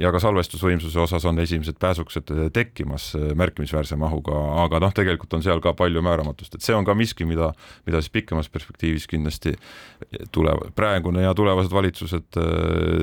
[0.00, 5.62] ja ka salvestusvõimsuse osas on esimesed pääsukesed tekkimas märkimisväärse mahuga, aga noh, tegelikult on seal
[5.64, 7.52] ka palju määramatust, et see on ka miski, mida,
[7.88, 9.54] mida siis pikemas perspektiivis kindlasti
[10.34, 12.40] tule-, praegune ja tulevased valitsused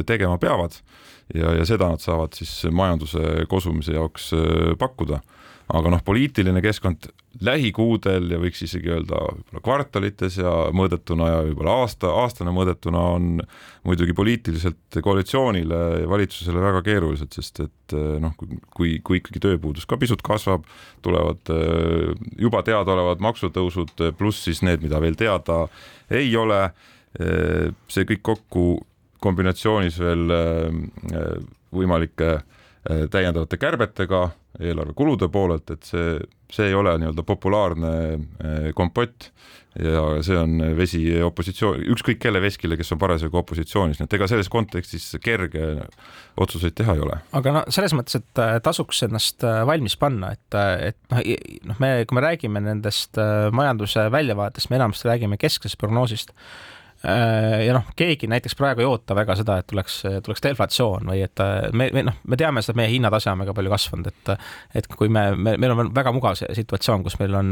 [0.10, 0.78] tegema peavad
[1.34, 4.32] ja, ja seda nad saavad siis majanduse kosumise jaoks
[4.80, 5.22] pakkuda
[5.74, 7.08] aga noh, poliitiline keskkond
[7.44, 13.42] lähikuudel ja võiks isegi öelda võib-olla kvartalites ja mõõdetuna ja võib-olla aasta, aastane mõõdetuna on
[13.88, 19.90] muidugi poliitiliselt koalitsioonile ja valitsusele väga keerulised, sest et eh, noh, kui, kui ikkagi tööpuudus
[19.90, 20.68] ka pisut kasvab,
[21.06, 25.64] tulevad eh, juba teadaolevad maksutõusud, pluss siis need, mida veel teada
[26.14, 26.68] ei ole,
[27.18, 28.68] eh, see kõik kokku
[29.24, 30.28] kombinatsioonis veel
[31.74, 32.34] võimalike
[32.84, 34.26] täiendavate kärbetega
[34.60, 36.18] eelarve kulude poolelt, et see,
[36.52, 39.32] see ei ole nii-öelda populaarne eh, kompott
[39.80, 44.28] ja see on vesi opositsioon, ükskõik kelle veskile, kes on parasjagu opositsioonis, nii et ega
[44.30, 45.64] selles kontekstis kerge
[46.38, 47.18] otsuseid teha ei ole.
[47.40, 51.24] aga no selles mõttes, et äh, tasuks ennast äh, valmis panna, et, äh, et noh,
[51.72, 53.18] noh, me, kui me räägime nendest
[53.52, 59.16] majanduse väljavaatest, me enamasti räägime kesksest prognoosist Äh, ja noh, keegi näiteks praegu ei oota
[59.18, 62.78] väga seda, et tuleks, tuleks deflatsioon või et äh, me, me noh, me teame seda,
[62.78, 64.32] et meie hinnatase on väga palju kasvanud, et
[64.80, 67.52] et kui me, me, meil on väga mugav situatsioon, kus meil on,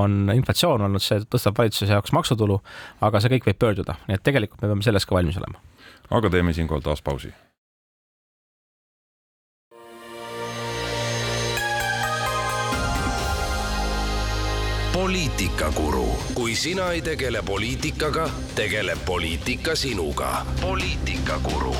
[0.00, 2.56] on inflatsioon olnud, see tõstab valitsuse jaoks maksutulu,
[3.04, 5.60] aga see kõik võib pöörduda, nii et tegelikult me peame selles ka valmis olema.
[6.10, 7.34] aga teeme siinkohal taas pausi
[15.00, 20.46] poliitikakuru, kui sina ei tegele poliitikaga, tegeleb poliitika sinuga.
[20.60, 21.74] poliitikakuru.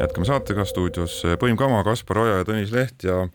[0.00, 3.28] jätkame saatega stuudios Põim Kama, Kaspar Oja ja Tõnis Leht ja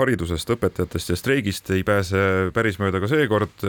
[0.00, 3.62] haridusest, õpetajatest ja streigist ei pääse päris mööda ka seekord.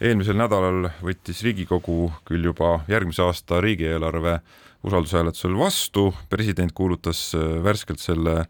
[0.00, 4.40] eelmisel nädalal võttis Riigikogu küll juba järgmise aasta riigieelarve
[4.84, 7.32] usaldushääletusel vastu, president kuulutas
[7.64, 8.44] värskelt selle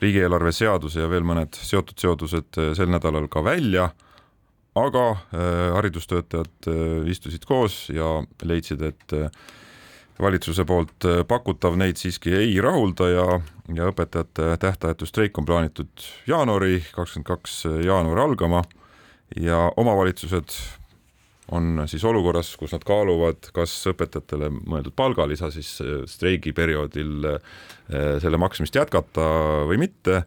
[0.00, 3.90] riigieelarve seaduse ja veel mõned seotud seadused eh, sel nädalal ka välja,
[4.78, 5.04] aga
[5.74, 6.68] haridustöötajad
[7.10, 9.14] istusid koos ja leidsid, et
[10.22, 13.24] valitsuse poolt pakutav neid siiski ei rahulda ja,
[13.74, 18.62] ja õpetajate tähtajatu streik on plaanitud jaanuari, kakskümmend kaks jaanuar algama
[19.34, 20.54] ja omavalitsused
[21.50, 25.72] on siis olukorras, kus nad kaaluvad, kas õpetajatele mõeldud palgalisa siis
[26.10, 27.26] streigiperioodil
[28.22, 29.26] selle maksmist jätkata
[29.66, 30.22] või mitte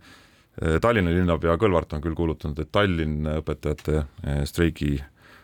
[0.54, 4.04] Tallinna linnapea Kõlvart on küll kuulutanud, et Tallinn õpetajate
[4.46, 5.00] streigi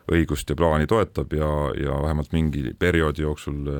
[0.09, 3.71] õigust ja plaani toetab ja, ja vähemalt mingi perioodi jooksul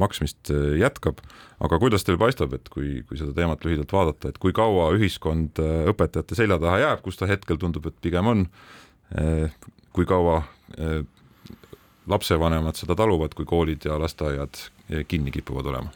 [0.00, 1.20] maksmist jätkab.
[1.60, 5.60] aga kuidas teile paistab, et kui, kui seda teemat lühidalt vaadata, et kui kaua ühiskond
[5.92, 8.46] õpetajate selja taha jääb, kus ta hetkel tundub, et pigem on,
[9.92, 10.42] kui kaua
[12.06, 14.60] lapsevanemad seda taluvad, kui koolid ja lasteaiad
[15.08, 15.92] kinni kipuvad olema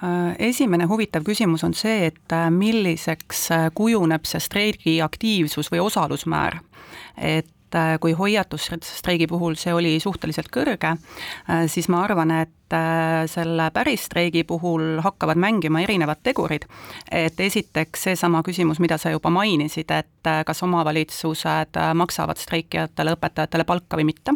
[0.00, 5.82] Äh, esimene huvitav küsimus on see, et äh, milliseks äh, kujuneb see streigi aktiivsus või
[5.84, 6.60] osalusmäär.
[7.16, 7.50] et
[8.02, 10.90] kui hoiatusstreigi puhul see oli suhteliselt kõrge,
[11.70, 12.74] siis ma arvan, et
[13.30, 16.66] selle päris streigi puhul hakkavad mängima erinevad tegurid.
[17.12, 24.02] et esiteks seesama küsimus, mida sa juba mainisid, et kas omavalitsused maksavad streikijatele õpetajatele palka
[24.02, 24.34] või mitte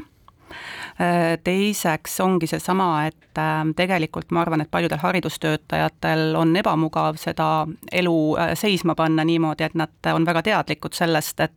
[1.44, 8.18] teiseks ongi seesama, et äh, tegelikult ma arvan, et paljudel haridustöötajatel on ebamugav seda elu
[8.38, 11.52] äh, seisma panna niimoodi, et nad on väga teadlikud sellest, et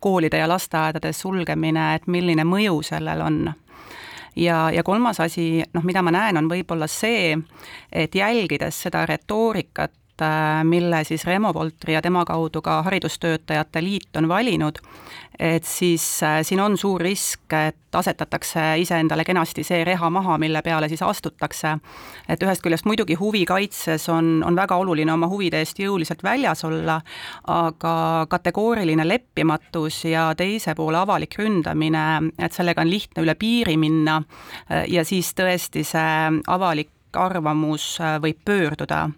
[0.00, 3.38] koolide ja lasteaedade sulgemine, et milline mõju sellel on.
[4.36, 7.34] Ja, ja kolmas asi, noh, mida ma näen, on võib-olla see,
[7.92, 9.92] et jälgides seda retoorikat,
[10.64, 14.78] mille siis Remo Voltri ja tema kaudu ka Haridustöötajate Liit on valinud,
[15.38, 20.62] et siis äh, siin on suur risk, et asetatakse iseendale kenasti see reha maha, mille
[20.62, 21.76] peale siis astutakse.
[22.28, 26.64] et ühest küljest muidugi huvi kaitses on, on väga oluline oma huvide eest jõuliselt väljas
[26.64, 27.00] olla,
[27.46, 34.20] aga kategooriline leppimatus ja teise poole avalik ründamine, et sellega on lihtne üle piiri minna
[34.20, 39.08] äh, ja siis tõesti see avalik arvamus äh, võib pöörduda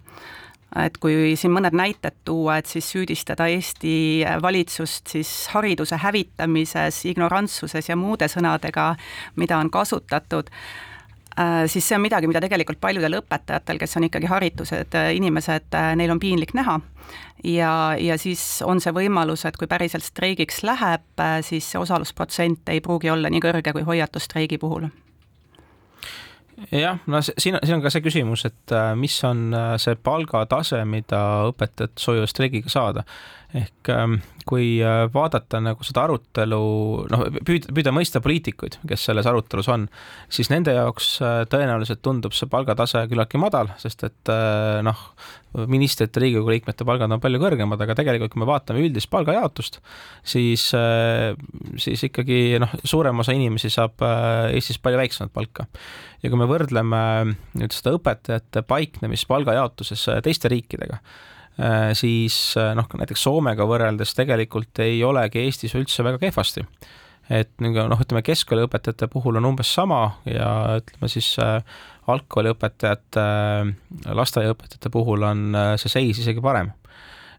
[0.79, 7.89] et kui siin mõned näited tuua, et siis süüdistada Eesti valitsust siis hariduse hävitamises, ignorantsuses
[7.89, 8.93] ja muude sõnadega,
[9.37, 10.49] mida on kasutatud,
[11.37, 15.93] äh, siis see on midagi, mida tegelikult paljudel õpetajatel, kes on ikkagi haritused inimesed, äh,
[15.99, 16.79] neil on piinlik näha.
[17.43, 22.69] ja, ja siis on see võimalus, et kui päriselt streigiks läheb, äh, siis see osalusprotsent
[22.69, 24.89] ei pruugi olla nii kõrge kui hoiatusstreigi puhul
[26.71, 30.83] jah, no siin, siin on ka see küsimus, et äh, mis on äh, see palgatase,
[30.89, 33.05] mida õpetajad soovivad streigiga saada.
[33.53, 34.17] Ehk ähm,
[34.49, 36.61] kui äh, vaadata nagu seda arutelu,
[37.13, 39.87] noh, püüda, püüda mõista poliitikuid, kes selles arutelus on,
[40.33, 41.15] siis nende jaoks
[41.51, 44.33] tõenäoliselt tundub see palgatase küllaltki madal, sest et
[44.83, 45.07] noh,
[45.69, 49.79] ministrite, Riigikogu liikmete palgad on palju kõrgemad, aga tegelikult, kui me vaatame üldist palgajaotust,
[50.25, 51.33] siis, äh,
[51.81, 55.67] siis ikkagi noh, suurem osa inimesi saab äh, Eestis palju väiksemat palka.
[56.23, 57.03] ja kui me võrdleme
[57.59, 60.99] nüüd seda õpetajate paiknemist palgajaotuses äh, teiste riikidega,
[61.93, 62.35] siis
[62.75, 66.63] noh, näiteks Soomega võrreldes tegelikult ei olegi Eestis üldse väga kehvasti.
[67.31, 71.61] Et noh, ütleme keskkooliõpetajate puhul on umbes sama ja ütleme siis äh,
[72.11, 76.73] algkooliõpetajate, äh, lasteaiaõpetajate puhul on äh, see seis isegi parem.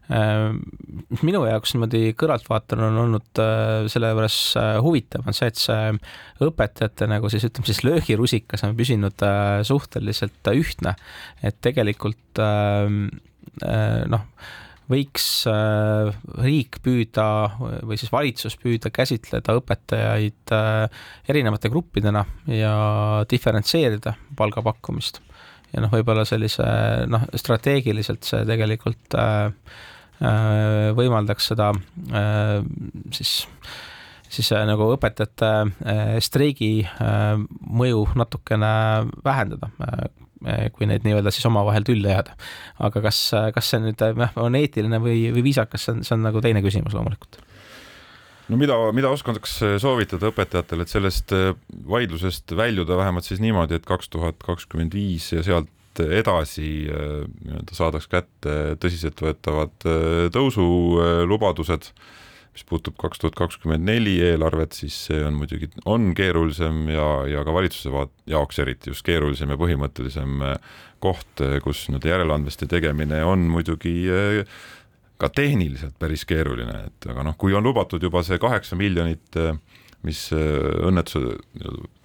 [0.05, 3.39] Minu jaoks niimoodi kõrvaltvaatajana on olnud
[3.89, 4.35] selle juures
[4.85, 5.95] huvitav, on see, et see
[6.45, 9.25] õpetajate nagu siis ütleme siis löögirusikas on püsinud
[9.65, 10.93] suhteliselt ühtne,
[11.41, 12.45] et tegelikult
[13.63, 14.25] noh,
[14.91, 16.11] võiks äh,
[16.45, 17.25] riik püüda
[17.57, 22.75] või siis valitsus püüda käsitleda õpetajaid äh, erinevate gruppidena ja
[23.29, 25.21] diferentseerida palgapakkumist.
[25.73, 26.67] ja noh, võib-olla sellise
[27.09, 29.49] noh, strateegiliselt see tegelikult äh,
[30.95, 31.73] võimaldaks seda
[33.11, 33.33] siis
[34.31, 35.49] siis nagu õpetajate
[36.23, 36.85] streigi
[37.59, 38.71] mõju natukene
[39.27, 39.67] vähendada
[40.75, 42.35] kui neid nii-öelda siis omavahel tülli ajada.
[42.85, 43.19] aga kas,
[43.55, 46.63] kas see nüüd jah, on eetiline või, või viisakas, see on, see on nagu teine
[46.65, 47.39] küsimus loomulikult
[48.49, 51.53] no mida, mida oskaks soovitada õpetajatele, et sellest eh,
[51.89, 57.77] vaidlusest väljuda vähemalt siis niimoodi, et kaks tuhat kakskümmend viis ja sealt edasi eh, nii-öelda
[57.77, 59.89] saadaks kätte tõsiseltvõetavad
[60.35, 61.91] tõusulubadused
[62.55, 67.43] mis puutub kaks tuhat kakskümmend neli eelarvet, siis see on muidugi, on keerulisem ja, ja
[67.43, 72.69] ka valitsuse vaat-, jaoks eriti just keerulisem ja põhimõttelisem äh, koht, äh, kus nii-öelda järeleandmiste
[72.71, 74.59] tegemine on muidugi äh,
[75.19, 79.35] ka tehniliselt päris keeruline, et aga noh, kui on lubatud juba see kaheksa miljonit
[80.05, 81.35] mis õnnetuse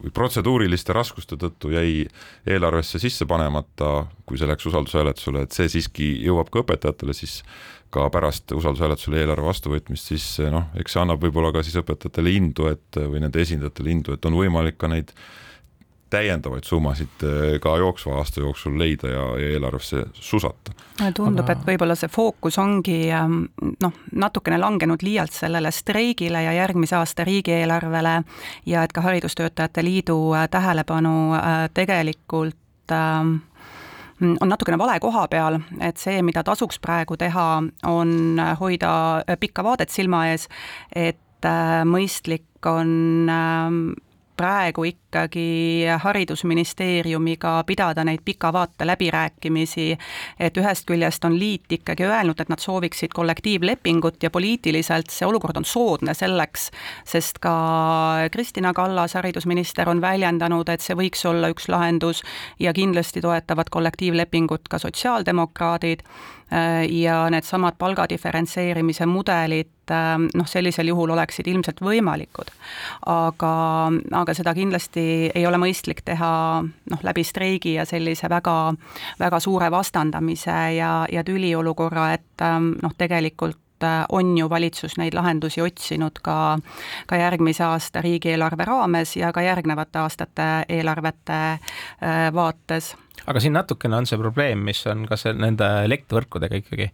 [0.01, 2.07] või protseduuriliste raskuste tõttu jäi
[2.49, 7.41] eelarvesse sisse panemata, kui see läks usaldushääletusele, et see siiski jõuab ka õpetajatele, siis
[7.91, 12.71] ka pärast usaldushääletusele eelarve vastuvõtmist, siis noh, eks see annab võib-olla ka siis õpetajatele indu,
[12.71, 15.13] et või nende esindajatele indu, et on võimalik ka neid
[16.11, 20.75] täiendavaid summasid eh, ka jooksva aasta jooksul leida ja, ja eelarvesse susata.
[21.15, 23.45] tundub Aga..., et võib-olla see fookus ongi ähm,
[23.83, 28.17] noh, natukene langenud liialt sellele streigile ja järgmise aasta riigieelarvele
[28.67, 33.39] ja et ka Haridustöötajate Liidu äh, tähelepanu äh, tegelikult ähm,
[34.21, 37.47] on natukene vale koha peal, et see, mida tasuks praegu teha,
[37.89, 38.93] on hoida
[39.41, 40.45] pikka vaadet silma ees,
[40.93, 43.79] et äh, mõistlik on ähm,
[44.41, 49.87] praegu ikkagi Haridusministeeriumiga pidada neid pika vaate läbirääkimisi,
[50.41, 55.61] et ühest küljest on liit ikkagi öelnud, et nad sooviksid kollektiivlepingut ja poliitiliselt see olukord
[55.61, 56.71] on soodne selleks,
[57.05, 57.55] sest ka
[58.33, 62.25] Kristina Kallas, haridusminister, on väljendanud, et see võiks olla üks lahendus
[62.61, 66.07] ja kindlasti toetavad kollektiivlepingut ka sotsiaaldemokraadid.
[66.91, 72.51] Ja needsamad palga diferentseerimise mudelid noh, sellisel juhul oleksid ilmselt võimalikud.
[73.07, 73.55] aga,
[74.23, 76.33] aga seda kindlasti ei ole mõistlik teha
[76.63, 78.75] noh, läbi streigi ja sellise väga,
[79.21, 82.47] väga suure vastandamise ja, ja tüliolukorra, et
[82.83, 83.59] noh, tegelikult
[84.09, 86.59] on ju valitsus neid lahendusi otsinud ka,
[87.07, 92.95] ka järgmise aasta riigieelarve raames ja ka järgnevate aastate eelarvete äh, vaates
[93.27, 96.89] aga siin natukene on see probleem, mis on ka see nende elektrivõrkudega ikkagi,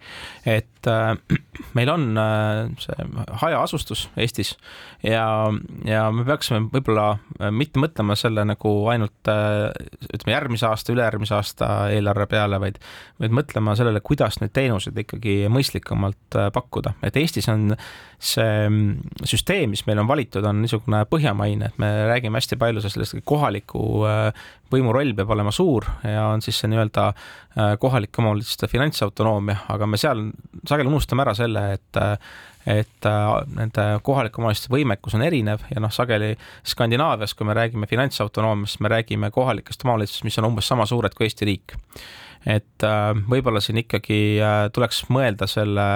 [0.49, 1.13] et äh,
[1.79, 3.09] meil on äh, see
[3.43, 4.55] hajaasustus Eestis
[5.05, 5.27] ja,
[5.87, 9.71] ja me peaksime võib-olla äh, mitte mõtlema selle nagu ainult äh,
[10.09, 12.81] ütleme, järgmise aasta, ülejärgmise aasta eelarve peale, vaid,
[13.23, 17.73] vaid mõtlema sellele, kuidas neid teenuseid ikkagi mõistlikumalt äh, pakkuda, et Eestis on
[18.17, 22.85] see mm, süsteem, mis meil on valitud, on niisugune põhjamaine, et me räägime hästi palju
[22.85, 28.23] sellest kohaliku äh, võimu roll peab olema suur ja on siis see nii-öelda äh, kohalike
[28.23, 30.29] omavalitsuste finantsautonoomia, aga me seal
[30.67, 32.05] sageli unustame ära selle, et
[32.67, 36.33] et äh, nende kohalike omavalitsuste võimekus on erinev ja noh, sageli
[36.67, 41.29] Skandinaavias, kui me räägime finantsautonoomiast, me räägime kohalikest omavalitsustest, mis on umbes sama suured kui
[41.29, 41.77] Eesti riik.
[42.47, 42.85] et
[43.31, 44.19] võib-olla siin ikkagi
[44.75, 45.87] tuleks mõelda selle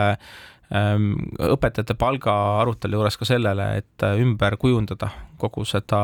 [0.74, 1.12] ähm,
[1.42, 5.10] õpetajate palga arutelu juures ka sellele, et ümber kujundada
[5.40, 6.00] kogu seda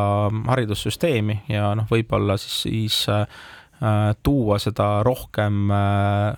[0.49, 3.27] haridussüsteemi ja noh, võib-olla siis, siis äh,
[4.23, 6.29] tuua seda rohkem äh,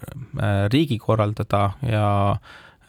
[0.42, 2.36] äh riigi korraldada ja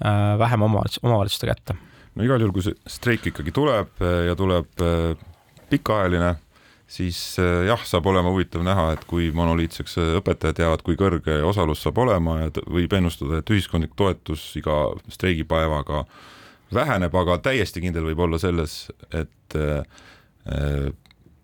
[0.06, 1.76] äh, vähem omavalitsuste, omavalitsuste kätte.
[2.16, 5.18] no igal juhul, kui see streik ikkagi tuleb äh, ja tuleb äh,
[5.70, 6.36] pikaajaline
[6.90, 12.00] siis jah, saab olema huvitav näha, et kui monoliitseks õpetajad jäävad, kui kõrge osalus saab
[12.02, 14.80] olema ja võib ennustada, et ühiskondlik toetus iga
[15.14, 16.02] streigipäevaga
[16.74, 19.58] väheneb, aga täiesti kindel võib olla selles, et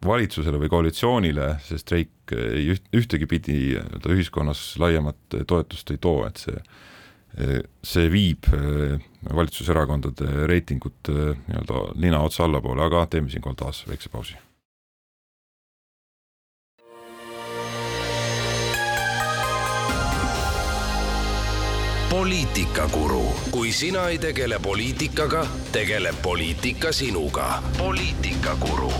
[0.07, 6.25] valitsusele või koalitsioonile see streik ei üht, ühtegi pidi nii-öelda ühiskonnas laiemat toetust ei too,
[6.27, 6.59] et see
[7.83, 8.95] see viib eh,
[9.27, 14.39] valitsuserakondade reitingut nii-öelda nina otsa allapoole, aga teeme siinkohal taas väikse pausi
[22.25, 27.63] poliitikakuru, kui sina ei tegele poliitikaga, tegeleb poliitika sinuga.
[27.77, 28.91] poliitikakuru.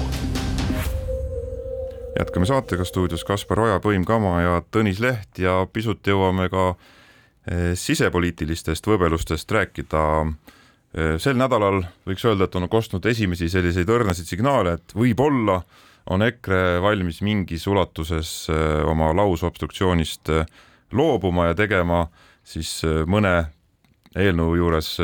[2.19, 7.73] Jätkame saatega stuudios Kaspar Oja, Põim Kama ja Tõnis Leht ja pisut jõuame ka eh,
[7.79, 10.03] sisepoliitilistest võbelustest rääkida.
[10.95, 15.61] Eh, sel nädalal võiks öelda, et on kostnud esimesi selliseid õrnasid signaale, et võib-olla
[16.13, 20.31] on EKRE valmis mingis ulatuses eh, oma lausobstruktsioonist
[20.95, 22.05] loobuma ja tegema
[22.45, 22.77] siis
[23.09, 23.39] mõne
[24.15, 24.95] eelnõu juures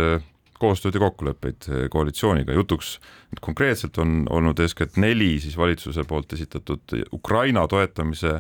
[0.62, 2.56] koostööd ja kokkuleppeid äh, koalitsiooniga.
[2.58, 2.98] jutuks
[3.42, 8.40] konkreetselt on olnud eeskätt neli siis valitsuse poolt esitatud Ukraina toetamise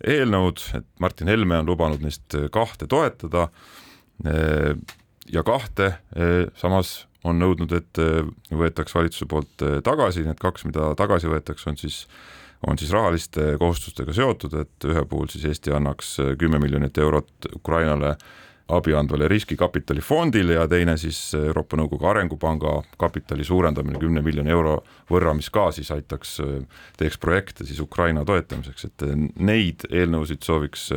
[0.00, 3.50] eelnõud, et Martin Helme on lubanud neist kahte toetada
[5.28, 5.90] ja kahte
[6.56, 8.00] samas on nõudnud, et
[8.48, 12.06] võetaks valitsuse poolt tagasi, need kaks, mida tagasi võetakse, on siis
[12.66, 18.16] on siis rahaliste kohustustega seotud, et ühe puhul siis Eesti annaks kümme miljonit eurot Ukrainale
[18.70, 24.78] abi andvale riskikapitalifondile ja teine siis Euroopa Nõukogu Arengupanga kapitali suurendamine kümne miljoni euro
[25.10, 26.38] võrra, mis ka siis aitaks,
[27.00, 29.06] teeks projekte siis Ukraina toetamiseks, et
[29.38, 30.90] neid eelnõusid sooviks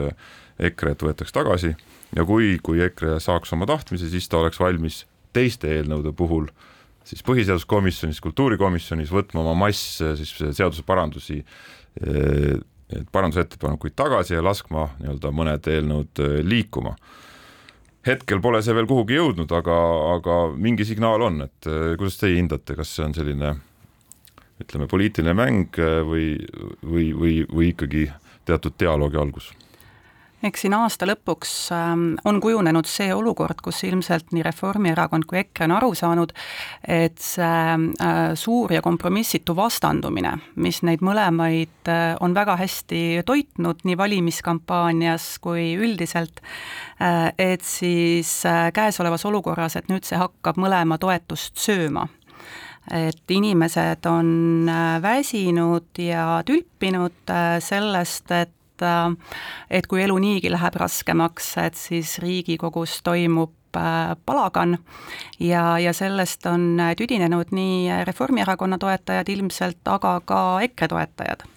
[0.60, 1.74] EKRE, et võetaks tagasi
[2.16, 5.04] ja kui, kui EKRE saaks oma tahtmise, siis ta oleks valmis
[5.34, 6.48] teiste eelnõude puhul
[7.04, 11.42] siis põhiseaduskomisjonis, kultuurikomisjonis võtma oma mass siis seaduseparandusi
[13.12, 16.96] parandusettepanekuid tagasi ja laskma nii-öelda mõned eelnõud liikuma
[18.08, 19.78] hetkel pole see veel kuhugi jõudnud, aga,
[20.18, 23.56] aga mingi signaal on, et eh, kuidas teie hindate, kas see on selline
[24.64, 26.38] ütleme, poliitiline mäng või,
[26.84, 28.08] või, või, või ikkagi
[28.48, 29.52] teatud dialoogi algus
[30.44, 35.68] eks siin aasta lõpuks ähm, on kujunenud see olukord, kus ilmselt nii Reformierakond kui EKRE
[35.70, 36.34] on aru saanud,
[36.84, 43.86] et see äh, suur ja kompromissitu vastandumine, mis neid mõlemaid äh, on väga hästi toitnud
[43.88, 46.44] nii valimiskampaanias kui üldiselt,
[47.00, 48.42] äh, et siis
[48.74, 52.08] käesolevas olukorras, et nüüd see hakkab mõlema toetust sööma.
[52.92, 54.68] Et inimesed on
[55.00, 57.32] väsinud ja tülpinud
[57.64, 59.18] sellest, et et,
[59.70, 64.78] et kui elu niigi läheb raskemaks, et siis Riigikogus toimub äh, palagan
[65.40, 71.48] ja, ja sellest on tüdinenud nii Reformierakonna toetajad ilmselt, aga ka EKRE toetajad.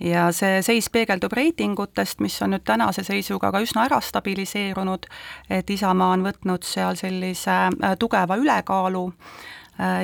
[0.00, 5.06] ja see seis peegeldub reitingutest, mis on nüüd tänase seisuga ka üsna ära stabiliseerunud,
[5.50, 9.57] et Isamaa on võtnud seal sellise äh, tugeva ülekaalu Äh,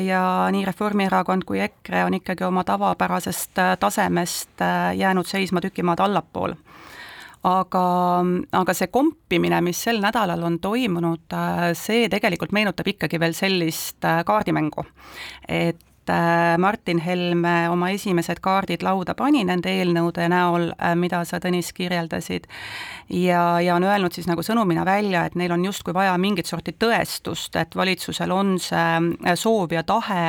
[0.07, 5.83] ja nii Reformierakond kui EKRE on ikkagi oma tavapärasest äh, tasemest äh, jäänud seisma tüki
[5.83, 6.55] maad allapool.
[7.45, 7.87] aga,
[8.53, 11.35] aga see kompimine, mis sel nädalal on toimunud,
[11.77, 14.87] see tegelikult meenutab ikkagi veel sellist kaardimängu.
[15.49, 15.94] et Äh,
[16.59, 22.47] Martin Helme oma esimesed kaardid lauda pani nende eelnõude näol, äh, mida sa, Tõnis, kirjeldasid,
[23.13, 26.73] ja, ja on öelnud siis nagu sõnumina välja, et neil on justkui vaja mingit sorti
[26.79, 30.25] tõestust, et valitsusel on see äh, soov ja tahe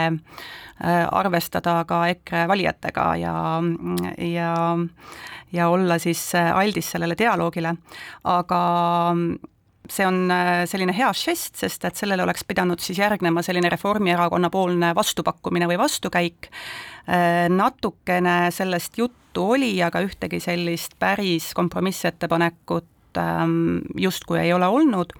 [0.85, 3.35] arvestada ka EKRE valijatega ja,
[4.19, 4.49] ja
[5.55, 7.71] ja olla siis aldis sellele dialoogile,
[8.27, 8.59] aga
[9.91, 14.49] see on äh, selline hea žest, sest et sellele oleks pidanud siis järgnema selline Reformierakonna
[14.53, 16.49] poolne vastupakkumine või vastukäik.
[17.09, 25.13] Äh, natukene sellest juttu oli, aga ühtegi sellist päris kompromissettepanekut ähm, justkui ei ole olnud,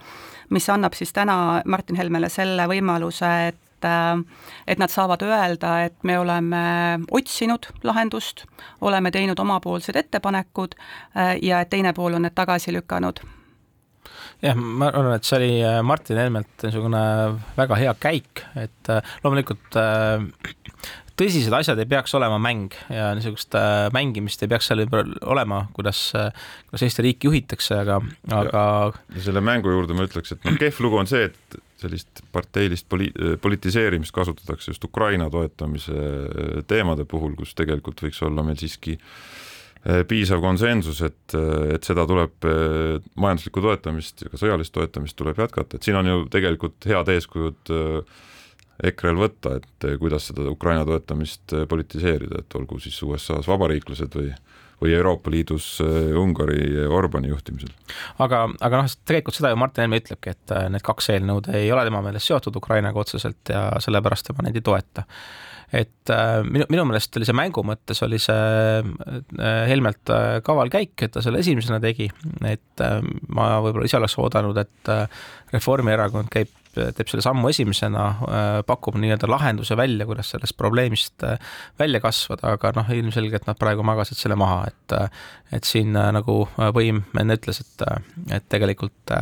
[0.50, 4.18] mis annab siis täna Martin Helmele selle võimaluse, et äh,
[4.66, 6.64] et nad saavad öelda, et me oleme
[7.14, 8.46] otsinud lahendust,
[8.80, 10.74] oleme teinud omapoolsed ettepanekud
[11.42, 13.20] ja et teine pool on need tagasi lükanud
[14.44, 17.02] jah, ma arvan, et see oli äh, Martin Helmelt niisugune
[17.56, 20.24] väga hea käik, et äh, loomulikult äh,
[21.16, 23.56] tõsised asjad ei peaks olema mäng ja niisugust
[23.96, 28.02] mängimist ei peaks seal olema, kuidas, kuidas Eesti riiki juhitakse, aga,
[28.36, 28.64] aga.
[29.24, 33.12] selle mängu juurde ma ütleks, et noh, kehv lugu on see, et sellist parteilist poli-,
[33.40, 35.96] politiseerimist kasutatakse just Ukraina toetamise
[36.68, 39.10] teemade puhul, kus tegelikult võiks olla meil siiski äh,
[40.08, 45.38] piisav konsensus, et, eh, et seda tuleb, eh, majanduslikku toetamist ja ka sõjalist toetamist tuleb
[45.38, 47.70] jätkata, et siin on ju tegelikult head eeskujud
[48.86, 54.34] EKRE-l võtta, et kuidas seda Ukraina toetamist politiseerida, et olgu siis USA-s vabariiklased või
[54.76, 57.70] või Euroopa Liidus Ungari Orbani juhtimisel.
[58.20, 61.86] aga, aga noh, tegelikult seda ju Martin Helme ütlebki, et need kaks eelnõud ei ole
[61.88, 65.06] tema meelest seotud Ukrainaga otseselt ja sellepärast tema neid ei toeta
[65.74, 70.70] et äh, minu, minu meelest oli see mängu mõttes oli see äh, Helmelt äh, kaval
[70.72, 72.06] käik, et ta selle esimesena tegi,
[72.46, 72.84] et
[73.32, 74.92] ma võib-olla ise oleks oodanud, et
[75.54, 78.02] Reformierakond käib teeb selle sammu esimesena,
[78.68, 81.24] pakub nii-öelda lahenduse välja, kuidas sellest probleemist
[81.80, 84.96] välja kasvada, aga noh, ilmselgelt nad praegu magasid selle maha, et
[85.56, 86.42] et siin nagu
[86.76, 87.86] võim enne ütles, et,
[88.36, 89.16] et tegelikult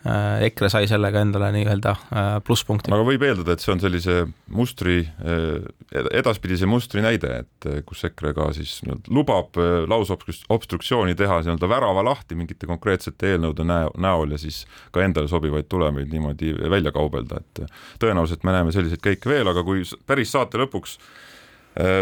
[0.00, 2.88] EKRE sai sellega endale nii-öelda äh, plusspunkti.
[2.94, 4.14] aga võib eeldada, et see on sellise
[4.56, 5.58] mustri, äh,
[6.16, 8.78] edaspidise mustri näide, et kus EKRE ka siis
[9.12, 14.62] lubab lausobstruktsiooni teha nii-öelda värava lahti mingite konkreetsete eelnõude näol ja siis
[14.94, 17.66] ka endale sobivaid tulemeid niimoodi välja kaubelda, et
[18.00, 20.96] tõenäoliselt me näeme selliseid käike veel, aga kui päris saate lõpuks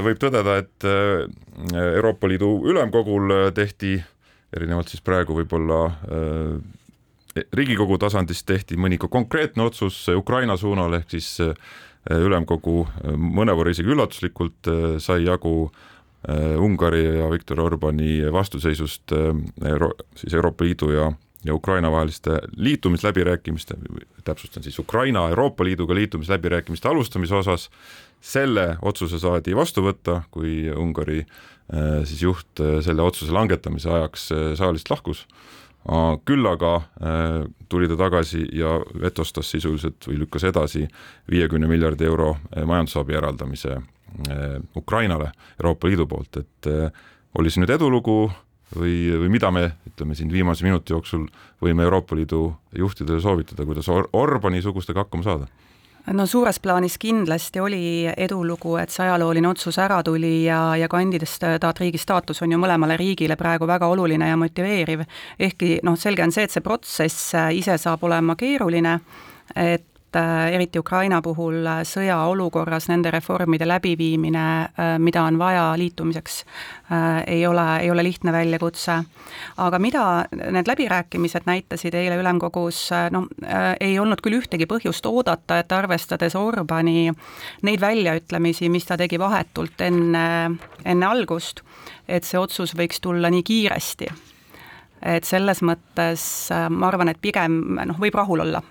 [0.07, 0.87] võib tõdeda, et
[1.75, 3.99] Euroopa Liidu Ülemkogul tehti
[4.57, 5.83] erinevalt siis praegu võib-olla
[7.53, 11.55] riigikogu tasandist tehti mõni ka konkreetne otsus Ukraina suunal, ehk siis äh,
[12.09, 14.73] ülemkogu äh, mõnevõrra isegi üllatuslikult
[15.03, 15.71] sai jagu
[16.59, 21.05] Ungari ja Viktor Orbani vastuseisust Euro siis Euroopa Liidu ja
[21.45, 23.75] ja Ukraina vaheliste liitumisläbirääkimiste,
[24.25, 27.71] täpsustan siis Ukraina Euroopa Liiduga liitumisläbirääkimiste alustamise osas,
[28.21, 31.23] selle otsuse saadi vastu võtta, kui Ungari
[32.05, 34.29] siis juht selle otsuse langetamise ajaks
[34.59, 35.27] saalist lahkus
[36.25, 40.87] küll aga äh, tuli ta tagasi ja vetostas sisuliselt või lükkas edasi
[41.31, 46.69] viiekümne miljardi euro äh, majandusabi eraldamise äh, Ukrainale Euroopa Liidu poolt, et
[47.39, 48.19] oli see nüüd edulugu
[48.77, 51.27] või, või mida me ütleme siin viimase minuti jooksul
[51.63, 52.43] võime Euroopa Liidu
[52.77, 55.49] juhtidele soovitada, kuidas Or Orbani sugustega hakkama saada
[56.13, 57.83] no suures plaanis kindlasti oli
[58.17, 63.37] edulugu, et see ajalooline otsus ära tuli ja, ja kandidaatriigi staatus on ju mõlemale riigile
[63.37, 65.05] praegu väga oluline ja motiveeriv,
[65.39, 68.99] ehkki noh, selge on see, et see protsess ise saab olema keeruline,
[69.57, 69.87] et
[70.17, 74.45] äh, eriti Ukraina puhul sõjaolukorras nende reformide läbiviimine,
[75.03, 76.39] mida on vaja liitumiseks,
[77.27, 78.99] ei ole, ei ole lihtne väljakutse.
[79.57, 83.27] aga mida need läbirääkimised näitasid eile ülemkogus, noh,
[83.81, 87.13] ei olnud küll ühtegi põhjust oodata, et arvestades Orbani
[87.63, 91.63] neid väljaütlemisi, mis ta tegi vahetult enne, enne algust,
[92.09, 94.09] et see otsus võiks tulla nii kiiresti
[95.03, 96.23] et selles mõttes
[96.55, 98.63] äh, ma arvan, et pigem noh, võib rahul olla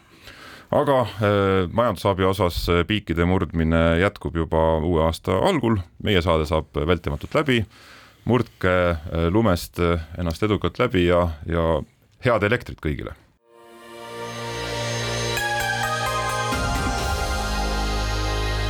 [0.71, 6.75] aga äh, majandusabi osas äh, piikide murdmine jätkub juba uue aasta algul, meie saade saab
[6.87, 7.65] vältimatult läbi.
[8.27, 9.79] murdke äh, lumest
[10.17, 11.81] ennast edukalt läbi ja, ja
[12.25, 13.15] head elektrit kõigile.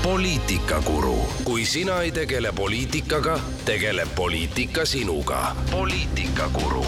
[0.07, 5.55] poliitikakuru, kui sina ei tegele poliitikaga, tegeleb poliitika sinuga.
[5.71, 6.85] poliitikakuru